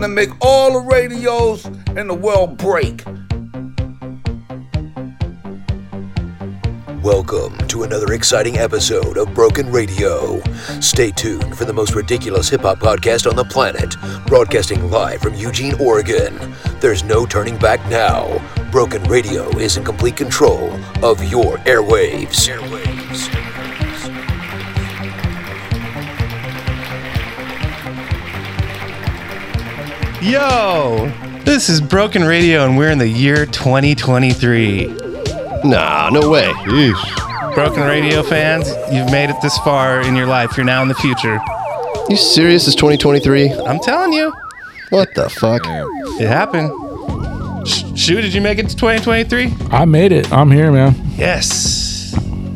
[0.00, 3.04] gonna make all the radios in the world break.
[7.02, 10.40] Welcome to another exciting episode of Broken Radio.
[10.80, 13.94] Stay tuned for the most ridiculous hip hop podcast on the planet,
[14.26, 16.34] broadcasting live from Eugene, Oregon.
[16.80, 18.40] There's no turning back now.
[18.70, 20.72] Broken Radio is in complete control
[21.04, 22.48] of your airwaves.
[22.48, 22.69] Airwaves.
[30.22, 31.10] Yo,
[31.44, 34.86] this is Broken Radio, and we're in the year 2023.
[35.64, 36.52] Nah, no way.
[37.54, 40.56] Broken Radio fans, you've made it this far in your life.
[40.58, 41.40] You're now in the future.
[42.10, 42.66] You serious?
[42.66, 43.50] It's 2023?
[43.64, 44.30] I'm telling you,
[44.90, 45.62] What the fuck?
[45.66, 46.70] it happened.
[47.66, 49.54] Sh- Shu, did you make it to 2023?
[49.70, 50.30] I made it.
[50.30, 50.94] I'm here, man.
[51.16, 51.89] Yes.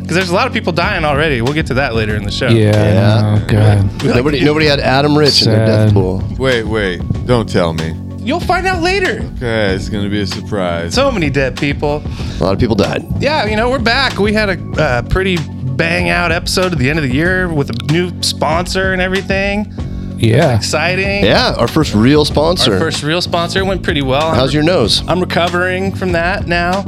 [0.05, 1.41] Because there's a lot of people dying already.
[1.41, 2.49] We'll get to that later in the show.
[2.49, 2.73] Yeah.
[2.77, 3.39] Yeah.
[3.43, 4.05] Oh god.
[4.05, 5.87] Nobody, nobody had Adam Rich in their Sad.
[5.87, 6.23] death pool.
[6.39, 7.01] Wait, wait.
[7.25, 7.95] Don't tell me.
[8.19, 9.23] You'll find out later.
[9.37, 10.93] Okay, it's gonna be a surprise.
[10.95, 12.03] So many dead people.
[12.07, 13.03] A lot of people died.
[13.19, 14.19] Yeah, you know, we're back.
[14.19, 17.71] We had a uh, pretty bang out episode at the end of the year with
[17.71, 19.73] a new sponsor and everything.
[20.19, 20.57] Yeah.
[20.57, 21.25] Exciting.
[21.25, 22.75] Yeah, our first real sponsor.
[22.75, 24.29] Our first real sponsor went pretty well.
[24.29, 25.03] I'm How's your nose?
[25.09, 26.85] I'm recovering from that now.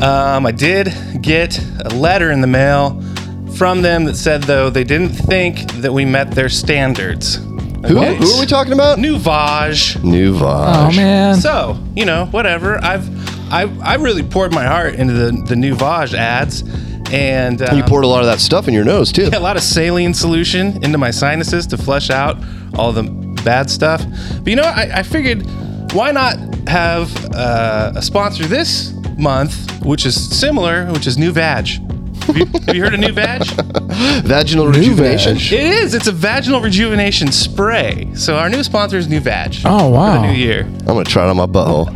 [0.00, 0.88] Um, I did
[1.22, 3.00] get a letter in the mail
[3.56, 7.36] from them that said, though, they didn't think that we met their standards.
[7.36, 8.16] Who, Okay.
[8.16, 8.98] who are we talking about?
[8.98, 10.02] New Vaj.
[10.02, 10.40] New Oh
[10.90, 10.96] Vaj.
[10.96, 11.36] man.
[11.36, 12.78] So, you know, whatever.
[12.82, 13.08] I've
[13.52, 16.62] I, I really poured my heart into the, the new Vaj ads.
[17.10, 19.30] And um, you poured a lot of that stuff in your nose too.
[19.32, 22.36] a lot of saline solution into my sinuses to flush out
[22.74, 23.04] all the
[23.44, 24.04] bad stuff.
[24.42, 24.62] But you know.
[24.64, 25.42] I, I figured
[25.92, 26.36] why not
[26.68, 31.66] have uh, a sponsor this month, which is similar, which is New Vag.
[32.28, 33.42] Have you, have you heard of New Vag?
[34.24, 35.34] Vaginal New rejuvenation.
[35.38, 35.52] Vag.
[35.52, 35.94] It is.
[35.94, 38.10] It's a vaginal rejuvenation spray.
[38.14, 39.54] So our new sponsor is New Vag.
[39.64, 40.20] Oh, For wow.
[40.22, 40.60] the new year.
[40.64, 41.94] I'm gonna try it on my butthole.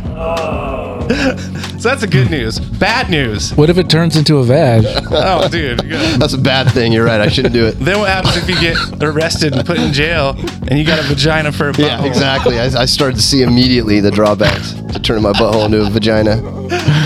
[1.83, 2.59] So that's the good news.
[2.59, 3.51] Bad news.
[3.55, 4.85] What if it turns into a vag?
[5.11, 5.83] Oh, dude.
[5.83, 6.93] you gotta- That's a bad thing.
[6.93, 7.19] You're right.
[7.19, 7.71] I shouldn't do it.
[7.73, 10.29] Then what happens if you get arrested and put in jail
[10.69, 11.79] and you got a vagina for a butthole?
[11.87, 12.57] Yeah, exactly.
[12.57, 16.37] I, I started to see immediately the drawbacks to turning my butthole into a vagina.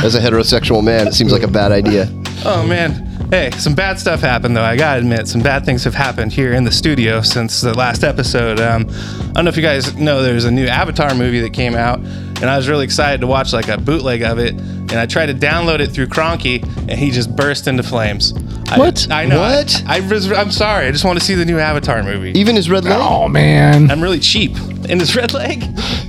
[0.04, 2.08] As a heterosexual man, it seems like a bad idea.
[2.46, 3.06] Oh man.
[3.30, 4.64] Hey, some bad stuff happened though.
[4.64, 8.04] I gotta admit, some bad things have happened here in the studio since the last
[8.06, 8.60] episode.
[8.62, 11.76] Um, I don't know if you guys know there's a new Avatar movie that came
[11.76, 14.54] out, and I was really excited to watch like a bootleg of it.
[14.90, 18.34] And I tried to download it through Cronky, and he just burst into flames.
[18.70, 19.06] I- What?
[19.12, 19.40] I, know.
[19.40, 19.84] What?
[19.86, 20.88] I, I, I'm sorry.
[20.88, 22.32] I just want to see the new Avatar movie.
[22.40, 23.92] Even his red leg Oh man.
[23.92, 24.56] I'm really cheap
[24.88, 25.64] and his red leg.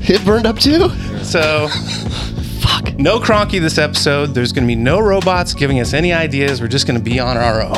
[0.09, 0.91] It burned up too.
[1.25, 1.67] So,
[2.69, 2.99] fuck.
[2.99, 4.35] No Cronky this episode.
[4.35, 6.61] There's going to be no robots giving us any ideas.
[6.61, 7.71] We're just going to be on our own.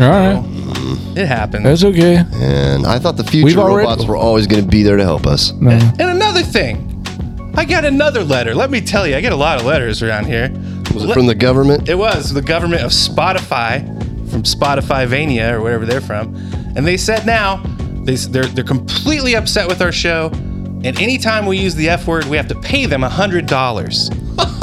[0.00, 0.42] All right.
[0.42, 1.64] Mm, it happens.
[1.64, 2.24] That's okay.
[2.34, 5.04] And I thought the future We've already- robots were always going to be there to
[5.04, 5.52] help us.
[5.52, 5.70] No.
[5.70, 6.88] And another thing,
[7.56, 8.54] I got another letter.
[8.54, 10.50] Let me tell you, I get a lot of letters around here.
[10.94, 11.88] Was it from the government?
[11.88, 13.82] It was the government of Spotify,
[14.30, 16.34] from Spotify Vania or wherever they're from,
[16.76, 17.62] and they said now
[18.04, 20.30] they, they're they're completely upset with our show.
[20.84, 24.10] And anytime we use the F word, we have to pay them a hundred dollars.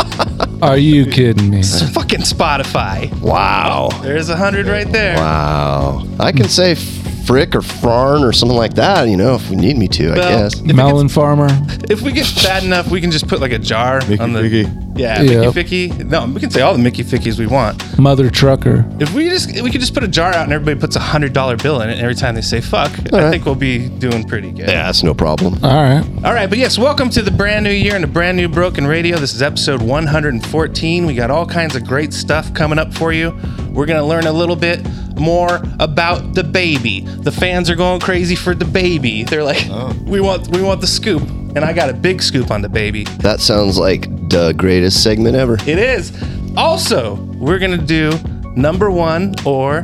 [0.62, 1.60] Are you kidding me?
[1.60, 3.10] It's Fucking Spotify.
[3.22, 3.90] Wow.
[4.02, 5.16] There's a hundred right there.
[5.16, 6.06] Wow.
[6.20, 9.78] I can say frick or farn or something like that, you know, if we need
[9.78, 10.60] me to, I guess.
[10.62, 11.48] Melon farmer.
[11.90, 14.42] If we get fat enough, we can just put like a jar Mickey on the
[14.42, 14.89] Ficky.
[15.00, 15.56] Yeah, Yep.
[15.56, 16.06] Mickey Ficky.
[16.06, 17.98] No, we can say all the Mickey Fickies we want.
[17.98, 18.86] Mother trucker.
[19.00, 21.34] If we just we could just put a jar out and everybody puts a hundred
[21.34, 23.32] dollar bill in it, and every time they say fuck, I right.
[23.32, 24.68] think we'll be doing pretty good.
[24.68, 25.56] Yeah, that's no problem.
[25.64, 26.04] All right.
[26.24, 28.86] All right, but yes, welcome to the brand new year and a brand new Broken
[28.86, 29.18] Radio.
[29.18, 31.06] This is episode 114.
[31.06, 33.38] We got all kinds of great stuff coming up for you.
[33.72, 34.86] We're gonna learn a little bit
[35.18, 37.02] more about the baby.
[37.02, 39.24] The fans are going crazy for the baby.
[39.24, 39.96] They're like, oh.
[40.06, 41.22] we want we want the scoop,
[41.56, 43.04] and I got a big scoop on the baby.
[43.20, 45.58] That sounds like the greatest segment ever.
[45.68, 46.12] It is.
[46.58, 48.12] Also, we're gonna do
[48.56, 49.84] number one or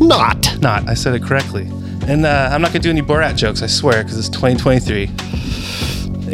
[0.00, 0.58] Not.
[0.60, 0.88] not.
[0.88, 1.68] I said it correctly.
[2.06, 3.62] And uh, I'm not gonna do any Borat jokes.
[3.62, 5.10] I swear, because it's 2023.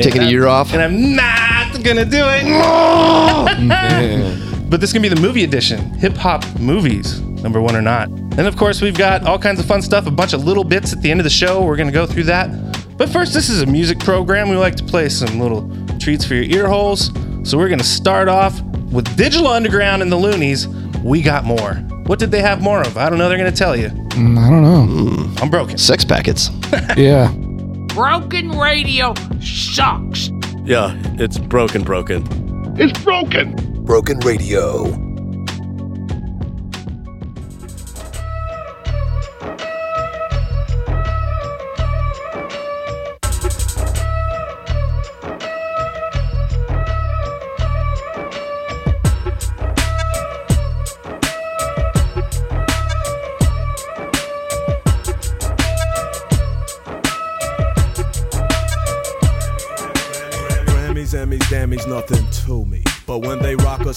[0.02, 0.72] Taking a year I'm- off?
[0.72, 2.44] and I'm not gonna do it.
[4.70, 5.80] but this is gonna be the movie edition.
[5.94, 8.08] Hip hop movies, number one or not.
[8.08, 10.06] And of course, we've got all kinds of fun stuff.
[10.06, 11.64] A bunch of little bits at the end of the show.
[11.64, 12.48] We're gonna go through that.
[12.96, 14.48] But first, this is a music program.
[14.48, 15.68] We like to play some little
[15.98, 17.10] treats for your ear holes.
[17.42, 18.60] So we're gonna start off
[18.92, 20.66] with Digital Underground and the Luniz.
[21.02, 21.74] We got more.
[22.06, 22.96] What did they have more of?
[22.96, 23.28] I don't know.
[23.28, 23.88] They're gonna tell you.
[23.88, 25.42] Mm, I don't know.
[25.42, 25.76] I'm broken.
[25.78, 26.50] Sex packets.
[26.96, 27.32] Yeah.
[27.94, 30.30] Broken radio sucks.
[30.64, 32.24] Yeah, it's broken, broken.
[32.78, 33.54] It's broken.
[33.84, 35.03] Broken Radio.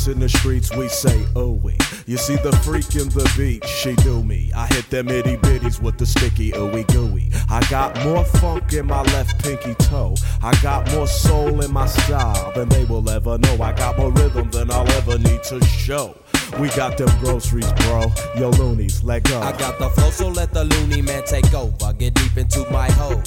[0.08, 1.58] In the streets, we say, oh.
[2.06, 4.50] You see the freak in the beach, she do me.
[4.56, 7.30] I hit them itty bitties with the sticky ooey gooey.
[7.50, 10.16] I got more funk in my left pinky toe.
[10.42, 13.62] I got more soul in my style than they will ever know.
[13.62, 16.16] I got more rhythm than I'll ever need to show.
[16.58, 18.04] We got them groceries, bro.
[18.38, 19.42] Yo, Luniz, let go.
[19.42, 21.92] I got the flow, so let the loony man take over.
[21.92, 23.22] Get deep into my hole.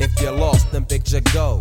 [0.00, 1.60] If you're lost, then picture go.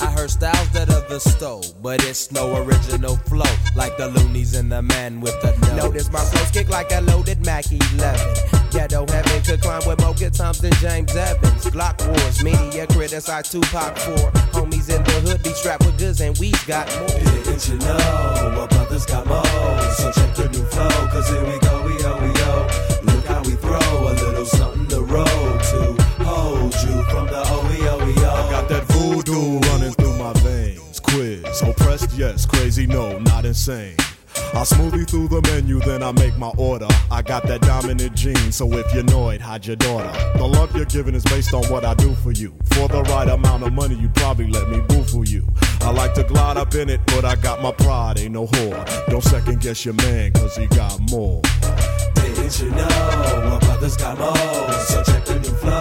[0.00, 3.54] I heard styles that others stole, but it's no original flow.
[3.74, 5.76] Like the Luniz and the man with the nose.
[5.76, 8.58] Notice my flows kick like a loaded Mac 11.
[8.70, 11.64] Ghetto heaven could climb with more good times than James Evans.
[11.66, 14.30] Glock wars, media criticize Tupac for.
[14.52, 17.08] Homies in the hood be strapped with goods and we've got more.
[17.08, 19.42] Didn't you know what brothers got more?
[19.98, 23.12] So check the new flow, cause here we go, we yo, we yo.
[23.12, 25.47] Look how we throw a little something to roll
[32.48, 33.96] crazy, no, not insane.
[34.54, 36.88] I smoothie through the menu, then I make my order.
[37.10, 40.10] I got that dominant gene, so if you're annoyed, hide your daughter.
[40.38, 42.54] The love you're giving is based on what I do for you.
[42.72, 45.44] For the right amount of money, you'd probably let me boo you.
[45.80, 49.06] I like to glide up in it, but I got my pride, ain't no whore.
[49.06, 51.42] Don't second guess your man, cause he got more.
[52.14, 54.72] Didn't you know what brothers got more?
[54.86, 55.78] So check the new flow,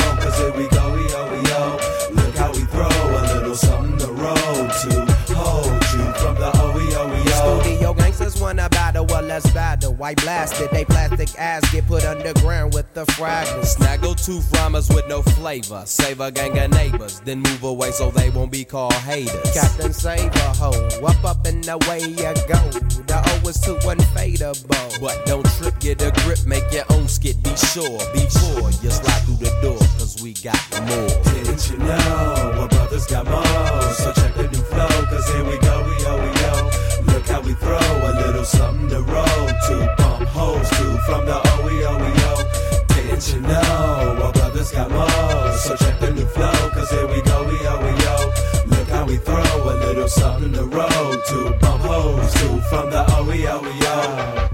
[9.46, 10.08] battle, well let's.
[10.08, 13.72] White blasted, they plastic ass get put underground with the fragments.
[13.72, 15.84] Snaggle two rhymers with no flavor.
[15.86, 19.54] Save a gang of neighbors, then move away so they won't be called haters.
[19.54, 22.60] Captain Save a hoe, up up and away you go.
[23.08, 25.02] The O is too unfadable.
[25.02, 27.42] But don't trip, get a grip, make your own skit.
[27.44, 30.58] Be sure, before you slide through the door, cause we got
[30.88, 31.34] more.
[31.34, 33.94] Didn't you know what brothers got more?
[33.94, 36.87] So check the new flow, cause here we go, we yo, we yo.
[37.28, 39.96] How we throw a little something to roll to.
[39.98, 42.88] Pump hoes to from the OEOEO.
[42.88, 45.52] Didn't you know what brothers got more?
[45.58, 48.16] So check the new flow, cause here we go, we yo, we yo.
[48.68, 51.58] Look how we throw a little something to roll to.
[51.60, 54.48] Pump hoes to from the OEOEO.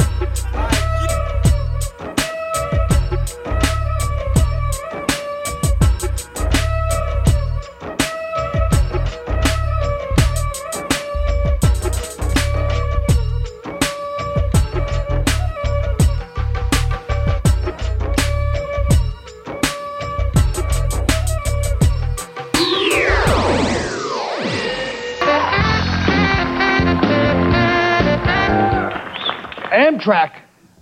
[30.04, 30.32] Amtrak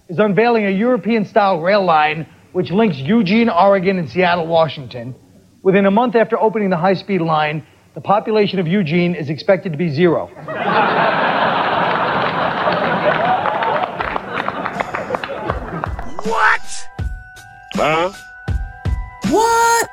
[0.09, 5.15] is unveiling a European style rail line which links Eugene, Oregon, and Seattle, Washington.
[5.63, 9.71] Within a month after opening the high speed line, the population of Eugene is expected
[9.71, 10.29] to be zero.
[16.23, 16.61] What?
[17.73, 18.11] Huh?
[19.29, 19.89] What?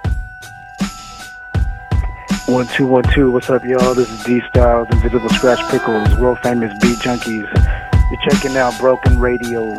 [2.47, 3.31] One two one two.
[3.31, 3.95] What's up, y'all?
[3.95, 7.78] This is D Styles, Invisibl Skratch Piklz, world famous beat junkies.
[8.11, 9.77] You're checking out Broken Radio.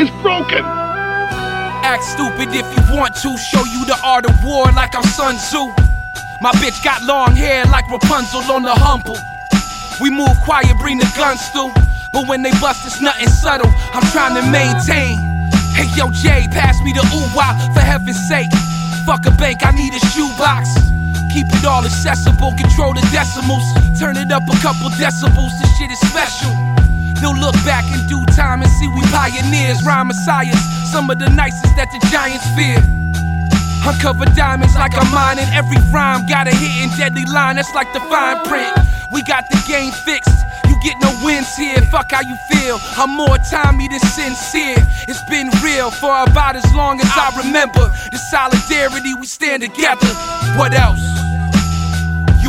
[0.00, 0.64] It's broken.
[1.84, 3.36] Act stupid if you want to.
[3.36, 5.68] Show you the art of war like I'm Sun Tzu.
[6.40, 9.18] My bitch got long hair like Rapunzel on the humble.
[10.00, 11.72] We move quiet, bring the guns through.
[12.14, 13.70] But when they bust, it's nothing subtle.
[13.92, 15.20] I'm trying to maintain.
[15.76, 17.28] Hey yo, Jay, pass me the ooh
[17.74, 18.48] for heaven's sake.
[19.04, 20.99] Fuck a bank, I need a shoebox.
[21.32, 23.62] Keep it all accessible, control the decimals.
[23.98, 26.50] Turn it up a couple decibels, this shit is special.
[27.20, 30.58] They'll look back in due time and see we pioneers, rhyme messiahs,
[30.90, 32.80] some of the nicest that the giants fear.
[33.86, 36.26] Uncover diamonds like I'm mining every rhyme.
[36.26, 38.72] Got a hidden deadly line, that's like the fine print.
[39.12, 40.34] We got the game fixed.
[40.68, 41.80] You get no wins here.
[41.90, 42.78] Fuck how you feel.
[42.96, 44.78] I'm more timey than sincere.
[45.08, 47.90] It's been real for about as long as I remember.
[48.12, 50.08] The solidarity, we stand together.
[50.56, 51.09] What else?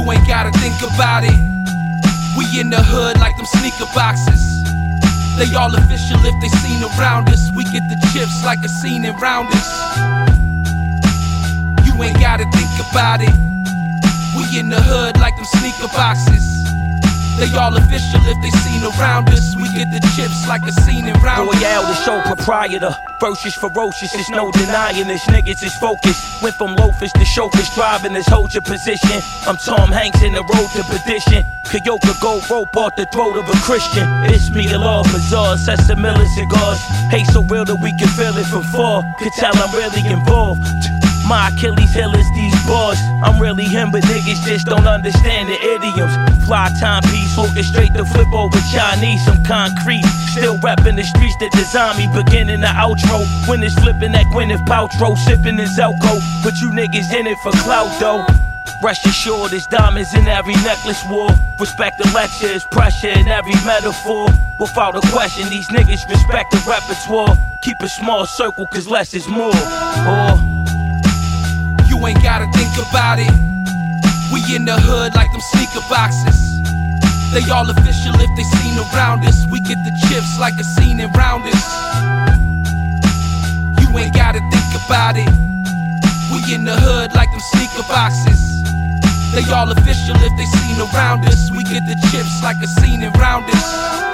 [0.01, 1.37] You ain't gotta think about it.
[2.35, 4.63] We in the hood like them sneaker boxes.
[5.37, 7.51] They all official if they seen around us.
[7.53, 9.69] We get the chips like a scene around us.
[11.85, 13.29] You ain't gotta think about it.
[14.33, 16.60] We in the hood like them sneaker boxes.
[17.41, 19.55] They all official if they seen around us.
[19.55, 21.57] We get the chips like a scene around us.
[21.57, 22.93] Royale, the show proprietor.
[23.19, 25.25] Ferocious, ferocious, there's no denying this.
[25.25, 26.21] Niggas is focused.
[26.43, 29.25] Went from loafers to chauffeurs, driving this hold your position.
[29.47, 31.41] I'm Tom Hanks in the road to perdition.
[31.65, 34.05] Kyoka go rope off the throat of a Christian.
[34.29, 36.77] It's me, the law bazaar, sets the million cigars.
[37.09, 39.01] Hate so real that we can feel it from far.
[39.17, 41.00] Could tell I'm really involved.
[41.27, 42.97] My Achilles heel is these bars.
[43.23, 46.13] I'm really him, but niggas just don't understand the idioms.
[46.45, 47.31] Fly timepiece,
[47.67, 50.05] straight the flip over Chinese, some concrete.
[50.31, 53.23] Still rapping the streets that design me, beginning the outro.
[53.47, 56.19] When it's flipping that Gwyneth Paltrow, sipping his Elko.
[56.43, 58.25] But you niggas in it for clout though.
[58.83, 61.29] Rest assured, there's diamonds in every necklace war.
[61.59, 64.27] Respect the lecture, is pressure in every metaphor.
[64.59, 67.37] Without a question, these niggas respect the repertoire.
[67.61, 69.53] Keep a small circle, cause less is more.
[69.55, 70.60] Or You
[72.07, 73.31] ain't gotta think about it.
[74.33, 76.61] We in the hood like them sneaker boxes.
[77.33, 79.45] They all official if they seen around us.
[79.51, 81.63] We get the chips like a scene in rounders.
[83.79, 85.29] You ain't gotta think about it.
[86.31, 88.63] We in the hood like them sneaker boxes.
[89.33, 91.51] They all official if they seen around us.
[91.51, 94.10] We get the chips like a scene in rounders.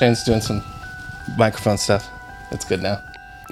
[0.00, 0.64] Shane's doing some
[1.36, 2.08] microphone stuff.
[2.50, 3.02] It's good now.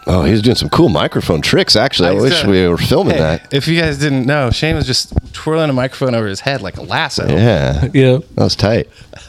[0.06, 1.76] Oh, he's doing some cool microphone tricks.
[1.76, 3.52] Actually, I He's wish doing- we were filming Hey, that.
[3.52, 6.78] If you guys didn't know, Shane was just twirling a microphone over his head like
[6.78, 7.28] a lasso.
[7.28, 8.88] Yeah, yeah, that was tight.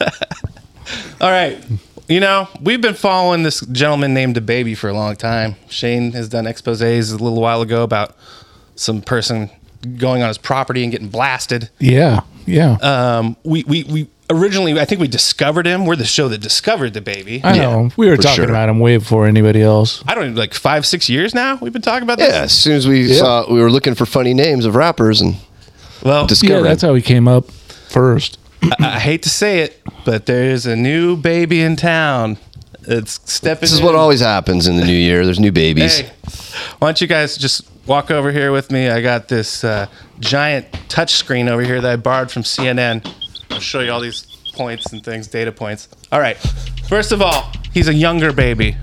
[1.20, 1.62] All right.
[2.08, 5.56] You know, we've been following this gentleman named the baby for a long time.
[5.68, 8.16] Shane has done exposés a little while ago about
[8.74, 9.50] some person
[9.98, 11.68] going on his property and getting blasted.
[11.78, 12.72] Yeah, yeah.
[12.80, 15.84] Um, we, we, we originally, I think we discovered him.
[15.86, 17.40] We're the show that discovered the baby.
[17.44, 17.90] I know.
[17.96, 18.50] We were for talking sure.
[18.50, 20.02] about him way before anybody else.
[20.06, 21.56] I don't even like five, six years now.
[21.60, 22.32] We've been talking about this.
[22.32, 23.16] Yeah, as soon as we Yeah.
[23.18, 25.36] saw, we were looking for funny names of rappers and
[26.02, 26.54] Well, discovered.
[26.56, 28.38] Yeah, that's how he came up first.
[28.62, 32.38] I, I hate to say it, but there's a new baby in town.
[32.86, 33.60] It's stepping.
[33.60, 33.84] this is in.
[33.84, 35.24] what always happens in the new year.
[35.24, 35.98] There's new babies.
[36.00, 36.10] Hey,
[36.78, 38.88] why don't you guys just walk over here with me?
[38.88, 39.86] I got this uh,
[40.18, 43.06] giant touch screen over here that I borrowed from CNN.
[43.60, 44.22] I'll show you all these
[44.54, 45.88] points and things, data points.
[46.10, 46.38] All right.
[46.88, 48.74] First of all, he's a younger baby.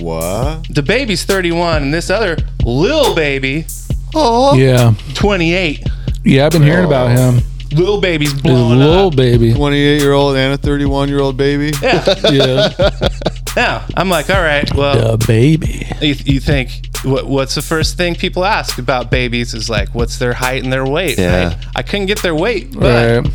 [0.00, 0.66] What?
[0.68, 3.66] The baby's 31, and this other little baby,
[4.12, 5.86] Oh, Yeah, 28.
[6.24, 6.46] yeah.
[6.46, 7.40] I've been hearing about him.
[7.72, 9.14] Little baby's His blowing little up.
[9.16, 9.54] baby.
[9.54, 11.70] 28 year old and a 31 year old baby?
[11.80, 12.04] Yeah.
[12.32, 12.68] Yeah,
[13.56, 13.86] yeah.
[13.96, 15.86] I'm like, all right, well, the baby.
[16.00, 20.18] you, you think what, what's the first thing people ask about babies is like what's
[20.18, 21.46] their height and their weight Yeah.
[21.54, 21.56] right?
[21.74, 23.32] i couldn't get their weight but Right.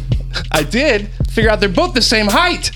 [0.52, 2.72] I did figure out they're both the same height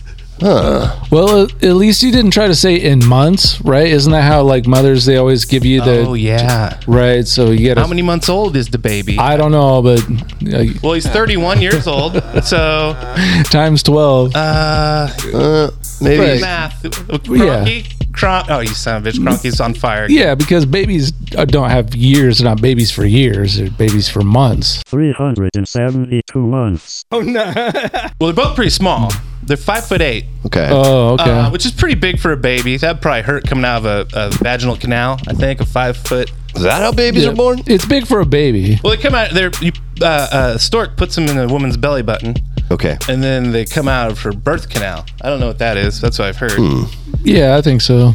[1.12, 3.88] Well, at at least you didn't try to say in months, right?
[3.88, 7.28] Isn't that how like mothers they always give you the oh yeah right?
[7.28, 10.63] So you get how many months old is the baby I don't know, but uh,
[10.82, 12.13] well he's 31 years old
[12.46, 12.96] so
[13.51, 14.32] times twelve.
[14.34, 16.24] uh Uh, maybe.
[16.24, 16.39] Right.
[16.42, 21.13] math Cronky, Cron- oh you son of a bitch Cronky's on fire yeah, because babies
[21.38, 22.39] uh, don't have years.
[22.39, 23.58] They're not babies for years.
[23.58, 24.82] They're babies for months.
[24.88, 27.06] 372 months.
[27.12, 27.44] Oh, no.
[27.54, 29.12] well they're both pretty small
[29.44, 30.68] they're five foot eight Okay.
[30.70, 31.24] Oh, okay.
[31.32, 34.08] uh, which is pretty big for a baby that'd probably hurt coming out of a,
[34.13, 37.30] a vaginal canal i think a five foot is that how babies Yeah.
[37.30, 37.62] are born?
[37.68, 38.80] It's big for a baby.
[38.84, 39.30] Well, they come out.
[39.32, 42.34] They're you, uh, uh, stork puts them in a woman's belly button,
[42.72, 42.98] Okay.
[43.08, 45.06] and then they come out of her birth canal.
[45.22, 46.00] I don't know what that is.
[46.00, 46.54] That's what I've heard.
[46.54, 46.84] Hmm.
[47.24, 48.14] Yeah, I think so.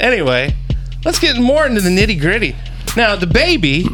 [0.00, 0.54] Anyway,
[1.04, 2.56] let's get more into the nitty gritty.
[2.96, 3.86] Now, the baby,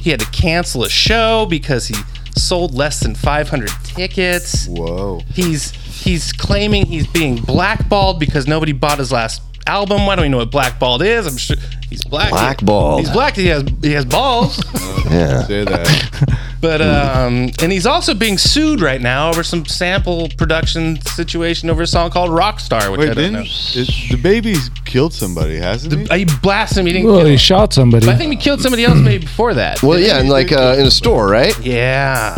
[0.00, 1.94] he had to cancel a show because he
[2.36, 4.66] sold less than 500 tickets.
[4.68, 5.20] Whoa.
[5.32, 10.06] He's he's claiming he's being blackballed because nobody bought his last album.
[10.06, 11.26] Why don't even know what blackballed is.
[11.26, 11.56] I'm sure
[11.88, 12.30] he's black.
[12.30, 13.00] Blackballed.
[13.00, 13.36] He's black.
[13.36, 14.62] He has he has balls.
[15.10, 15.42] Yeah.
[15.46, 16.38] Say that.
[16.64, 21.82] But um, and he's also being sued right now over some sample production situation over
[21.82, 23.42] a song called Rockstar, which I Wait, don't didn't know.
[23.42, 26.18] it, the baby's killed somebody, hasn't he?
[26.20, 26.86] He blasted him.
[26.86, 27.38] He didn't Well, kill he him.
[27.38, 28.06] shot somebody.
[28.06, 29.82] But I think he killed somebody else maybe before that.
[29.82, 31.54] Well, yeah, and like uh, in a store, right?
[31.60, 32.34] Yeah.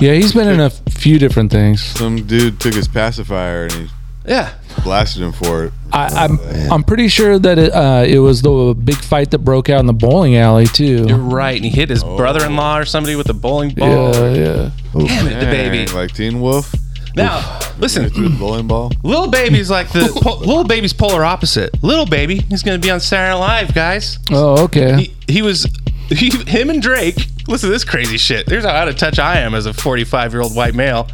[0.00, 1.82] Yeah, he's been in a few different things.
[1.84, 3.88] Some dude took his pacifier and he
[4.26, 4.50] Yeah.
[4.82, 5.72] Blasted him for it.
[5.92, 6.38] I, I'm
[6.72, 9.86] I'm pretty sure that it, uh, it was the big fight that broke out in
[9.86, 11.04] the bowling alley too.
[11.06, 11.56] You're right.
[11.56, 14.14] And he hit his brother-in-law or somebody with a bowling ball.
[14.14, 14.70] Yeah, yeah.
[14.94, 15.86] Damn it, the baby.
[15.92, 16.74] Like Teen Wolf.
[17.14, 18.08] Now, listen.
[18.08, 18.90] Threw the bowling ball.
[19.02, 21.82] Little baby's like the po- little baby's polar opposite.
[21.82, 24.18] Little baby, he's gonna be on Saturday Night Live, guys.
[24.30, 25.02] Oh, okay.
[25.26, 25.66] He, he was
[26.08, 27.16] he, him and Drake.
[27.48, 28.46] Listen to this crazy shit.
[28.46, 31.08] There's how out of touch I am as a 45 year old white male.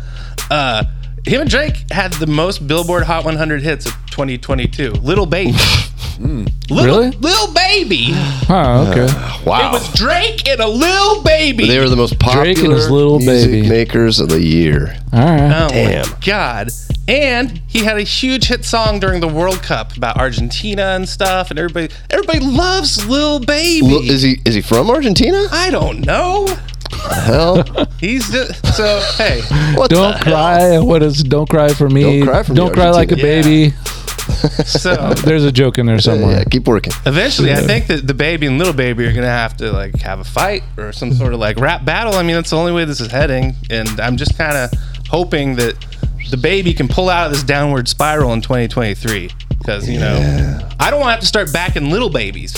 [0.50, 0.84] Uh,
[1.28, 4.92] him and Drake had the most Billboard Hot 100 hits of 2022.
[4.92, 5.52] Little baby.
[6.18, 6.46] Hmm.
[6.68, 7.10] Little, Really?
[7.18, 8.06] Little baby.
[8.10, 9.02] Huh, ah, okay.
[9.08, 9.72] Uh, it Wow.
[9.74, 11.68] was Drake and a little baby.
[11.68, 13.68] They were the most popular Drake and his little music baby.
[13.68, 14.96] makers of the year.
[15.12, 15.62] All right.
[15.64, 16.08] Oh Damn.
[16.10, 16.70] my god!
[17.06, 21.50] And he had a huge hit song during the World Cup about Argentina and stuff,
[21.50, 23.86] and everybody everybody loves Lil Baby.
[23.86, 25.46] Lil- is he is he from Argentina?
[25.52, 26.48] I don't know.
[26.92, 27.62] Hell?
[27.98, 29.40] He's just, so hey.
[29.74, 30.78] What don't cry.
[30.78, 32.02] What is don't cry for me?
[32.20, 33.42] Don't cry for Don't cry like a Argentina.
[33.42, 33.74] baby.
[34.66, 36.38] So There's a joke in there somewhere.
[36.38, 36.92] Yeah, keep working.
[37.06, 40.20] eventually, I think that the baby and little baby are gonna have to like have
[40.20, 42.12] a fight or some sort of like rap battle.
[42.14, 44.70] I mean, that's the only way this is heading, and I'm just kind of
[45.08, 45.74] hoping that
[46.30, 49.30] the baby can pull out of this downward spiral in 2023.
[49.58, 52.54] Because you know, I don't want to have to start backing little babies.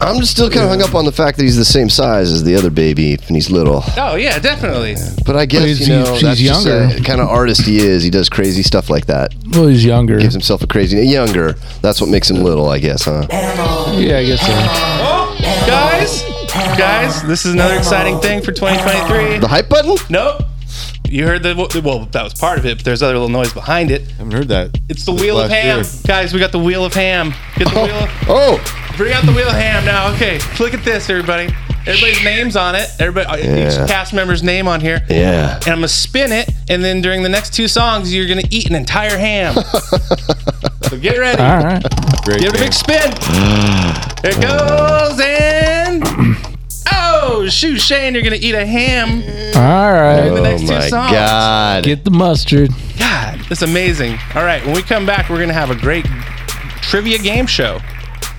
[0.00, 2.32] I'm just still kind of hung up on the fact that he's the same size
[2.32, 3.84] as the other baby and he's little.
[3.96, 4.96] Oh yeah, definitely.
[5.24, 6.94] But I guess he's- you know he's that's just younger.
[6.94, 8.02] the kind of artist he is.
[8.02, 9.32] He does crazy stuff like that.
[9.52, 10.18] Well, he's younger.
[10.18, 11.52] Gives himself a crazy younger.
[11.82, 13.26] That's what makes him little, I guess, huh?
[13.30, 14.52] Yeah, I guess so.
[15.04, 16.22] Oh, guys,
[16.76, 19.38] guys, this is another exciting thing for 2023.
[19.38, 19.96] The hype button?
[20.10, 20.42] Nope.
[21.12, 21.54] You heard the
[21.84, 24.00] well, that was part of it, but there's other little noise behind it.
[24.00, 24.78] I haven't heard that.
[24.88, 25.86] It's the wheel of ham, year.
[26.06, 26.32] guys.
[26.32, 27.34] We got the wheel of ham.
[27.56, 27.84] Get the oh.
[27.84, 27.96] wheel.
[27.96, 30.10] Of, Oh, Bring out the wheel of ham now.
[30.14, 31.54] Okay, look at this, everybody.
[31.86, 32.88] Everybody's names on it.
[32.98, 33.82] Everybody, Yeah.
[33.82, 35.02] each cast member's name on here.
[35.10, 35.56] yeah.
[35.56, 38.70] And I'm gonna spin it, and then during the next two songs, you're gonna eat
[38.70, 39.54] an entire ham.
[40.82, 41.42] so get ready.
[41.42, 41.82] All right.
[42.24, 43.10] Great Give it a big spin.
[44.22, 45.61] There it goes, and
[47.42, 49.22] oh shoot, Shane, you're gonna eat a ham.
[49.56, 50.28] All right.
[50.28, 51.12] the next oh two my songs.
[51.12, 51.84] god.
[51.84, 52.70] Get the mustard.
[52.98, 54.18] God, that's amazing.
[54.34, 56.06] All right, when we come back, we're gonna have a great
[56.80, 57.80] trivia game show.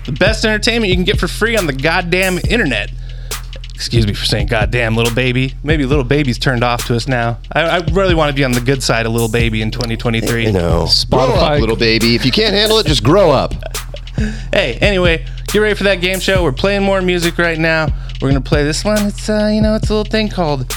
[0.05, 2.91] The best entertainment you can get for free on the goddamn internet.
[3.73, 5.55] Excuse me for saying goddamn, little baby.
[5.63, 7.39] Maybe little baby's turned off to us now.
[7.51, 10.45] I, I really want to be on the good side of little baby in 2023.
[10.45, 12.15] you know, grow up, Spotify- little baby.
[12.15, 13.53] If you can't handle it, just grow up.
[14.53, 16.43] Hey, anyway, get ready for that game show.
[16.43, 17.87] We're playing more music right now.
[18.21, 19.07] We're gonna play this one.
[19.07, 20.71] It's uh, you know, it's a little thing called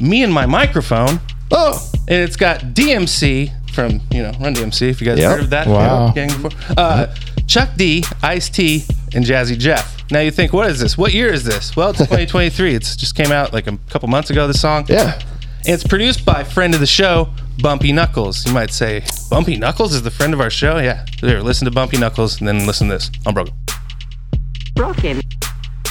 [0.00, 1.20] "Me and My Microphone,"
[1.52, 4.88] Oh, and it's got DMC from you know Run DMC.
[4.90, 5.30] If you guys Yep.
[5.30, 6.12] heard of that Wow.
[6.12, 7.14] gang before, uh,
[7.46, 9.94] Chuck D, Ice T, and Jazzy Jeff.
[10.10, 10.96] Now you think, what is this?
[10.96, 11.74] What year is this?
[11.76, 12.74] Well, it's 2023.
[12.74, 14.46] It's just came out like a couple months ago.
[14.46, 14.86] This song.
[14.88, 15.18] yeah.
[15.64, 17.28] And it's produced by friend of the show,
[17.60, 18.46] Bumpy Knuckles.
[18.46, 20.78] You might say, Bumpy Knuckles is the friend of our show?
[20.78, 21.04] Yeah.
[21.20, 23.10] There, listen to Bumpy Knuckles and then listen to this.
[23.26, 23.52] I'm broken.
[24.76, 25.22] Broken.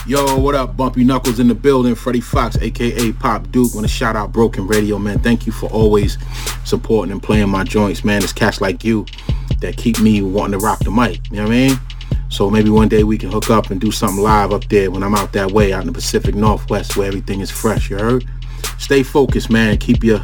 [0.05, 0.77] Yo, what up?
[0.77, 1.95] Bumpy Knuckles in the building.
[1.95, 3.73] Freddie Foxxx, aka Pop Duke.
[3.73, 5.17] Want to shout out Broken Radio, man.
[5.17, 6.19] Thank you for always
[6.65, 8.21] supporting and playing my joints, man.
[8.21, 9.07] It's cats like you
[9.61, 11.19] that keep me wanting to rock the mic.
[11.31, 11.79] You know what I mean?
[12.29, 15.01] So maybe one day we can hook up and do something live up there when
[15.01, 17.89] I'm out that way, out in the Pacific Northwest, where everything is fresh.
[17.89, 18.25] You heard?
[18.77, 19.79] Stay focused, man.
[19.79, 20.23] Keep your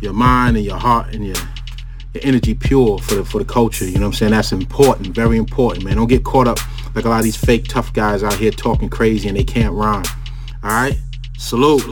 [0.00, 1.36] your mind and your heart and your
[2.18, 3.84] your energy pure for the for the culture.
[3.84, 4.32] You know what I'm saying?
[4.32, 5.96] That's important, very important, man.
[5.96, 6.58] Don't get caught up
[6.94, 9.74] like a lot of these fake tough guys out here talking crazy and they can't
[9.74, 10.04] rhyme.
[10.62, 10.98] All right,
[11.36, 11.82] salute.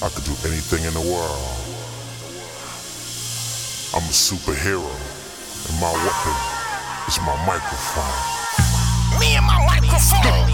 [0.00, 1.38] I could do anything in the world.
[3.94, 4.84] I'm a superhero,
[5.68, 6.34] and my weapon
[7.08, 8.04] is my microphone.
[9.18, 10.48] Me and my microphone.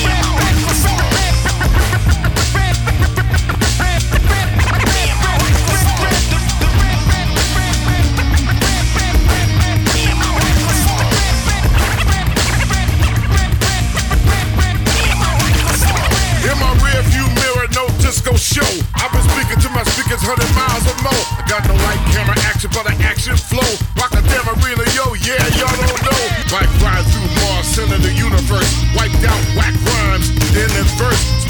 [18.09, 18.65] disco show.
[18.97, 21.23] I've been speaking to my speakers 100 miles or more.
[21.37, 23.69] I got no light camera action, but an action flow.
[24.01, 26.21] Rock a damn arena, yo, yeah, y'all don't know.
[26.49, 28.28] Bike ride through Mars, center the universe.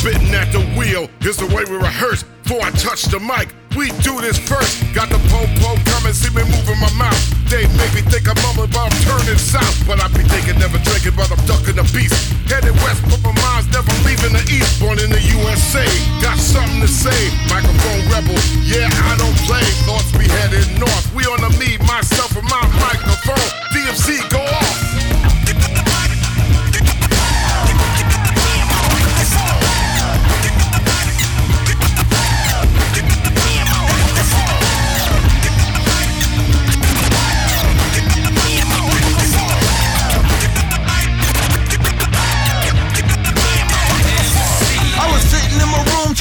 [0.09, 2.25] Spitting at the wheel, here's the way we rehearse.
[2.41, 4.81] Before I touch the mic, we do this first.
[4.89, 7.21] Got the po-po coming, see me moving my mouth.
[7.45, 9.77] They make me think I'm mumbling, but I'm turning south.
[9.85, 12.17] But I be thinking, never drinking, but I'm ducking the beast.
[12.49, 14.81] Headed west, but my mind's never leaving the east.
[14.81, 15.85] Born in the USA,
[16.25, 17.29] got something to say.
[17.45, 19.61] Microphone rebel, yeah, I don't play.
[19.85, 21.05] Thoughts be headed north.
[21.13, 23.45] We on the me, myself, and my microphone.
[23.77, 25.38] DMC, go off.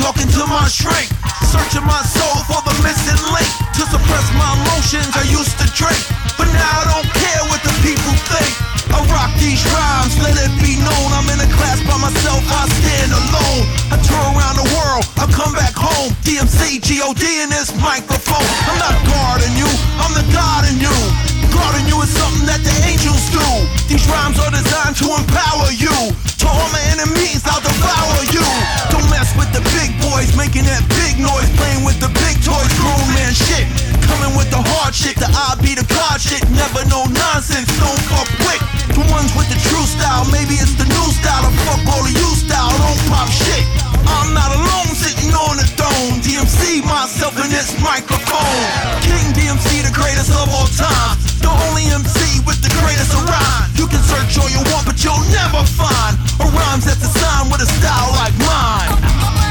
[0.08, 1.04] Talking to my shrink,
[1.52, 3.50] searching my soul for the missing link.
[3.76, 6.00] To suppress my emotions, I used to drink,
[6.40, 8.48] but now I don't care what the people think.
[8.88, 11.08] I rock these rhymes, let it be known.
[11.12, 13.62] I'm in a class by myself, I stand alone.
[13.92, 16.16] I tour around the world, I come back home.
[16.24, 18.48] DMC, God in this microphone.
[18.64, 19.68] I'm not guarding you,
[20.00, 21.37] I'm the God in you.
[21.52, 23.44] Guarding you is something that the angels do.
[23.88, 25.94] These rhymes are designed to empower you.
[26.42, 28.44] To all my enemies, I'll devour you.
[28.92, 31.48] Don't mess with the big boys, making that big noise.
[31.58, 33.66] Playing with the big toys, grown man shit.
[34.06, 36.44] Coming with the hard shit, the I be the God shit.
[36.54, 38.62] Never no nonsense, don't fuck quick.
[38.94, 41.44] The ones with the true style, maybe it's the new style.
[41.44, 43.64] I fuck all of you style, don't pop shit.
[44.06, 46.20] I'm not alone sitting on the throne own.
[46.22, 48.58] DMC myself in this microphone.
[49.02, 51.18] King DMC, the greatest of all time.
[51.42, 53.70] The only MC with the greatest rhyme.
[53.74, 57.62] You can search all you want, but you'll never find a rhyme that's designed with
[57.62, 59.47] a style like mine.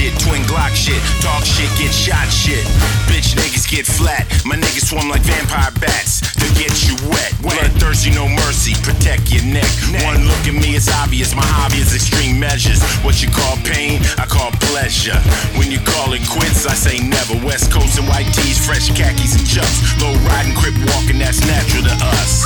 [0.00, 2.64] shit, twin Glock shit, talk shit, get shot shit.
[3.06, 4.26] Bitch niggas get flat.
[4.44, 6.26] My niggas swarm like vampire bats.
[6.34, 7.30] They'll get you wet.
[7.38, 8.74] Bloodthirsty, no mercy.
[8.82, 9.70] Protect your neck.
[10.02, 11.38] One look at me, it's obvious.
[11.38, 12.82] My hobby is extreme measures.
[13.06, 15.16] What you call pain, I call pleasure.
[15.54, 17.38] When you call it quits, I say never.
[17.46, 19.78] West Coast and white tees, fresh khakis and chucks.
[20.02, 22.42] Low riding, crip walking, that's natural to us.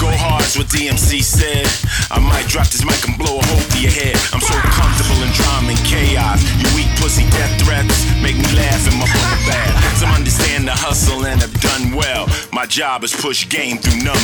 [0.00, 1.68] Go hard's what DMC said.
[2.10, 4.16] I might drop this mic and blow a hole through your head.
[4.32, 6.40] I'm so comfortable in drama and chaos.
[6.58, 9.74] You weak pussy death threats make me laugh in my bubble bath.
[9.98, 12.28] Some understand the hustle and have done well.
[12.52, 14.16] My job is push game through numb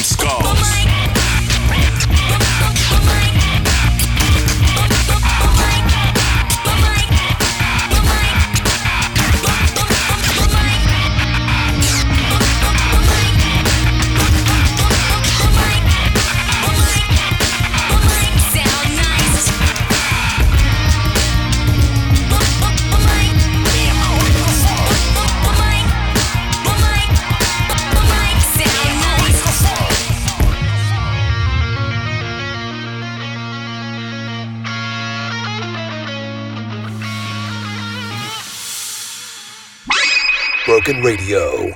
[40.93, 41.05] skulls.
[41.05, 41.75] Radio.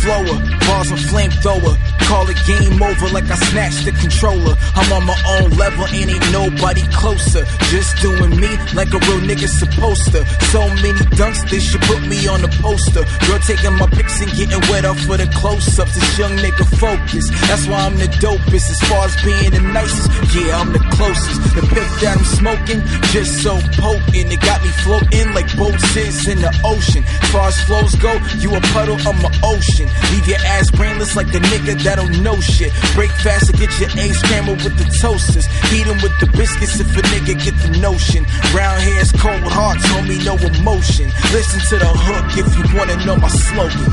[0.00, 0.24] flower,
[0.66, 1.89] bars and flamethrower.
[2.08, 4.54] Call it game over like I snatched the controller.
[4.74, 7.44] I'm on my own level and ain't nobody closer.
[7.70, 10.24] Just doing me like a real nigga supposed to.
[10.52, 13.04] So many dunks, they should put me on the poster.
[13.26, 15.94] Girl taking my pics and getting wet up for the close-ups.
[15.94, 17.30] This young nigga focus.
[17.48, 18.70] That's why I'm the dopest.
[18.70, 21.54] As far as being the nicest, yeah, I'm the closest.
[21.54, 24.32] The pip that I'm smoking, just so potent.
[24.32, 27.02] It got me floating like boats is in the ocean.
[27.22, 29.88] As far as flows go, you a puddle, I'm an ocean.
[30.12, 32.72] Leave your ass brainless like the nigga that don't know shit.
[32.94, 35.46] Break fast and get your eggs scrambled with the toasters.
[35.70, 38.26] Heat 'em with the biscuits if a nigga get the notion.
[38.52, 41.10] Brown hairs, cold hearts, homie, no emotion.
[41.32, 43.90] Listen to the hook if you wanna know my slogan.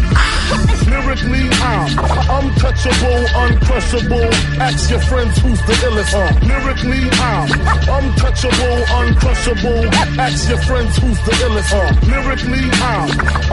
[0.88, 1.92] Lyrically, I'm
[2.38, 4.28] untouchable, uncrushable.
[4.60, 6.14] Ask your friends who's the illest.
[6.14, 7.50] Uh, lyrically, I'm
[7.98, 9.84] untouchable, uncrushable.
[10.20, 11.74] Ask your friends who's the illest.
[11.74, 13.10] Uh, lyrically, I'm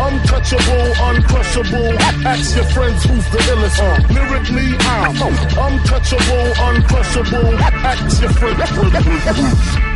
[0.07, 1.91] untouchable, uncrushable.
[2.25, 3.79] Ask your friends who's the illest.
[3.81, 7.53] Uh, Lyrically, I'm untouchable, uncrushable.
[8.21, 9.94] Your friends.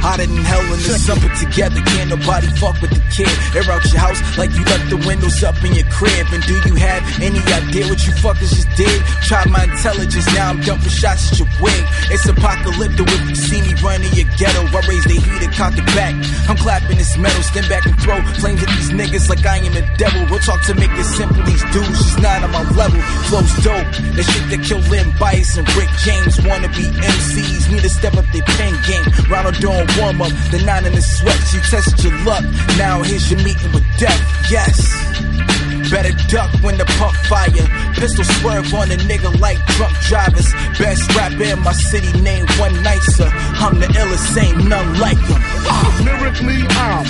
[0.00, 1.80] Hotter than hell in the summer together.
[1.92, 3.28] Can't nobody fuck with the kid.
[3.52, 6.26] Air out your house like you left the windows up in your crib.
[6.32, 8.96] And do you have any idea what you fuckers just did?
[9.28, 11.84] Try my intelligence, now I'm dumping shots at your wig.
[12.08, 14.64] It's apocalyptic if you see me running your ghetto.
[14.72, 16.16] I raise the heat and cock it back.
[16.48, 19.76] I'm clapping this metal, stand back and throw flames at these niggas like I am
[19.76, 20.24] the devil.
[20.32, 21.44] We'll talk to make it simple.
[21.44, 23.00] These dudes just not on my level.
[23.28, 23.88] Flows dope.
[24.16, 26.40] The shit that kill Len Bias and Rick James.
[26.40, 29.04] Wanna be MCs, need to step up their pen game.
[29.28, 32.44] Ronald Dawn warm up, the nine in the sweat, You tested your luck.
[32.78, 34.20] Now here's your meeting with death.
[34.50, 35.59] Yes.
[35.90, 37.50] Better duck when the pump fire.
[37.98, 40.46] Pistol swerve on a nigga like drunk drivers.
[40.78, 43.26] Best rapper in my city, named One Nicer.
[43.58, 45.42] I'm the illest, ain't none like him.
[45.66, 45.90] Ah.
[46.06, 47.02] Lyrically, I'm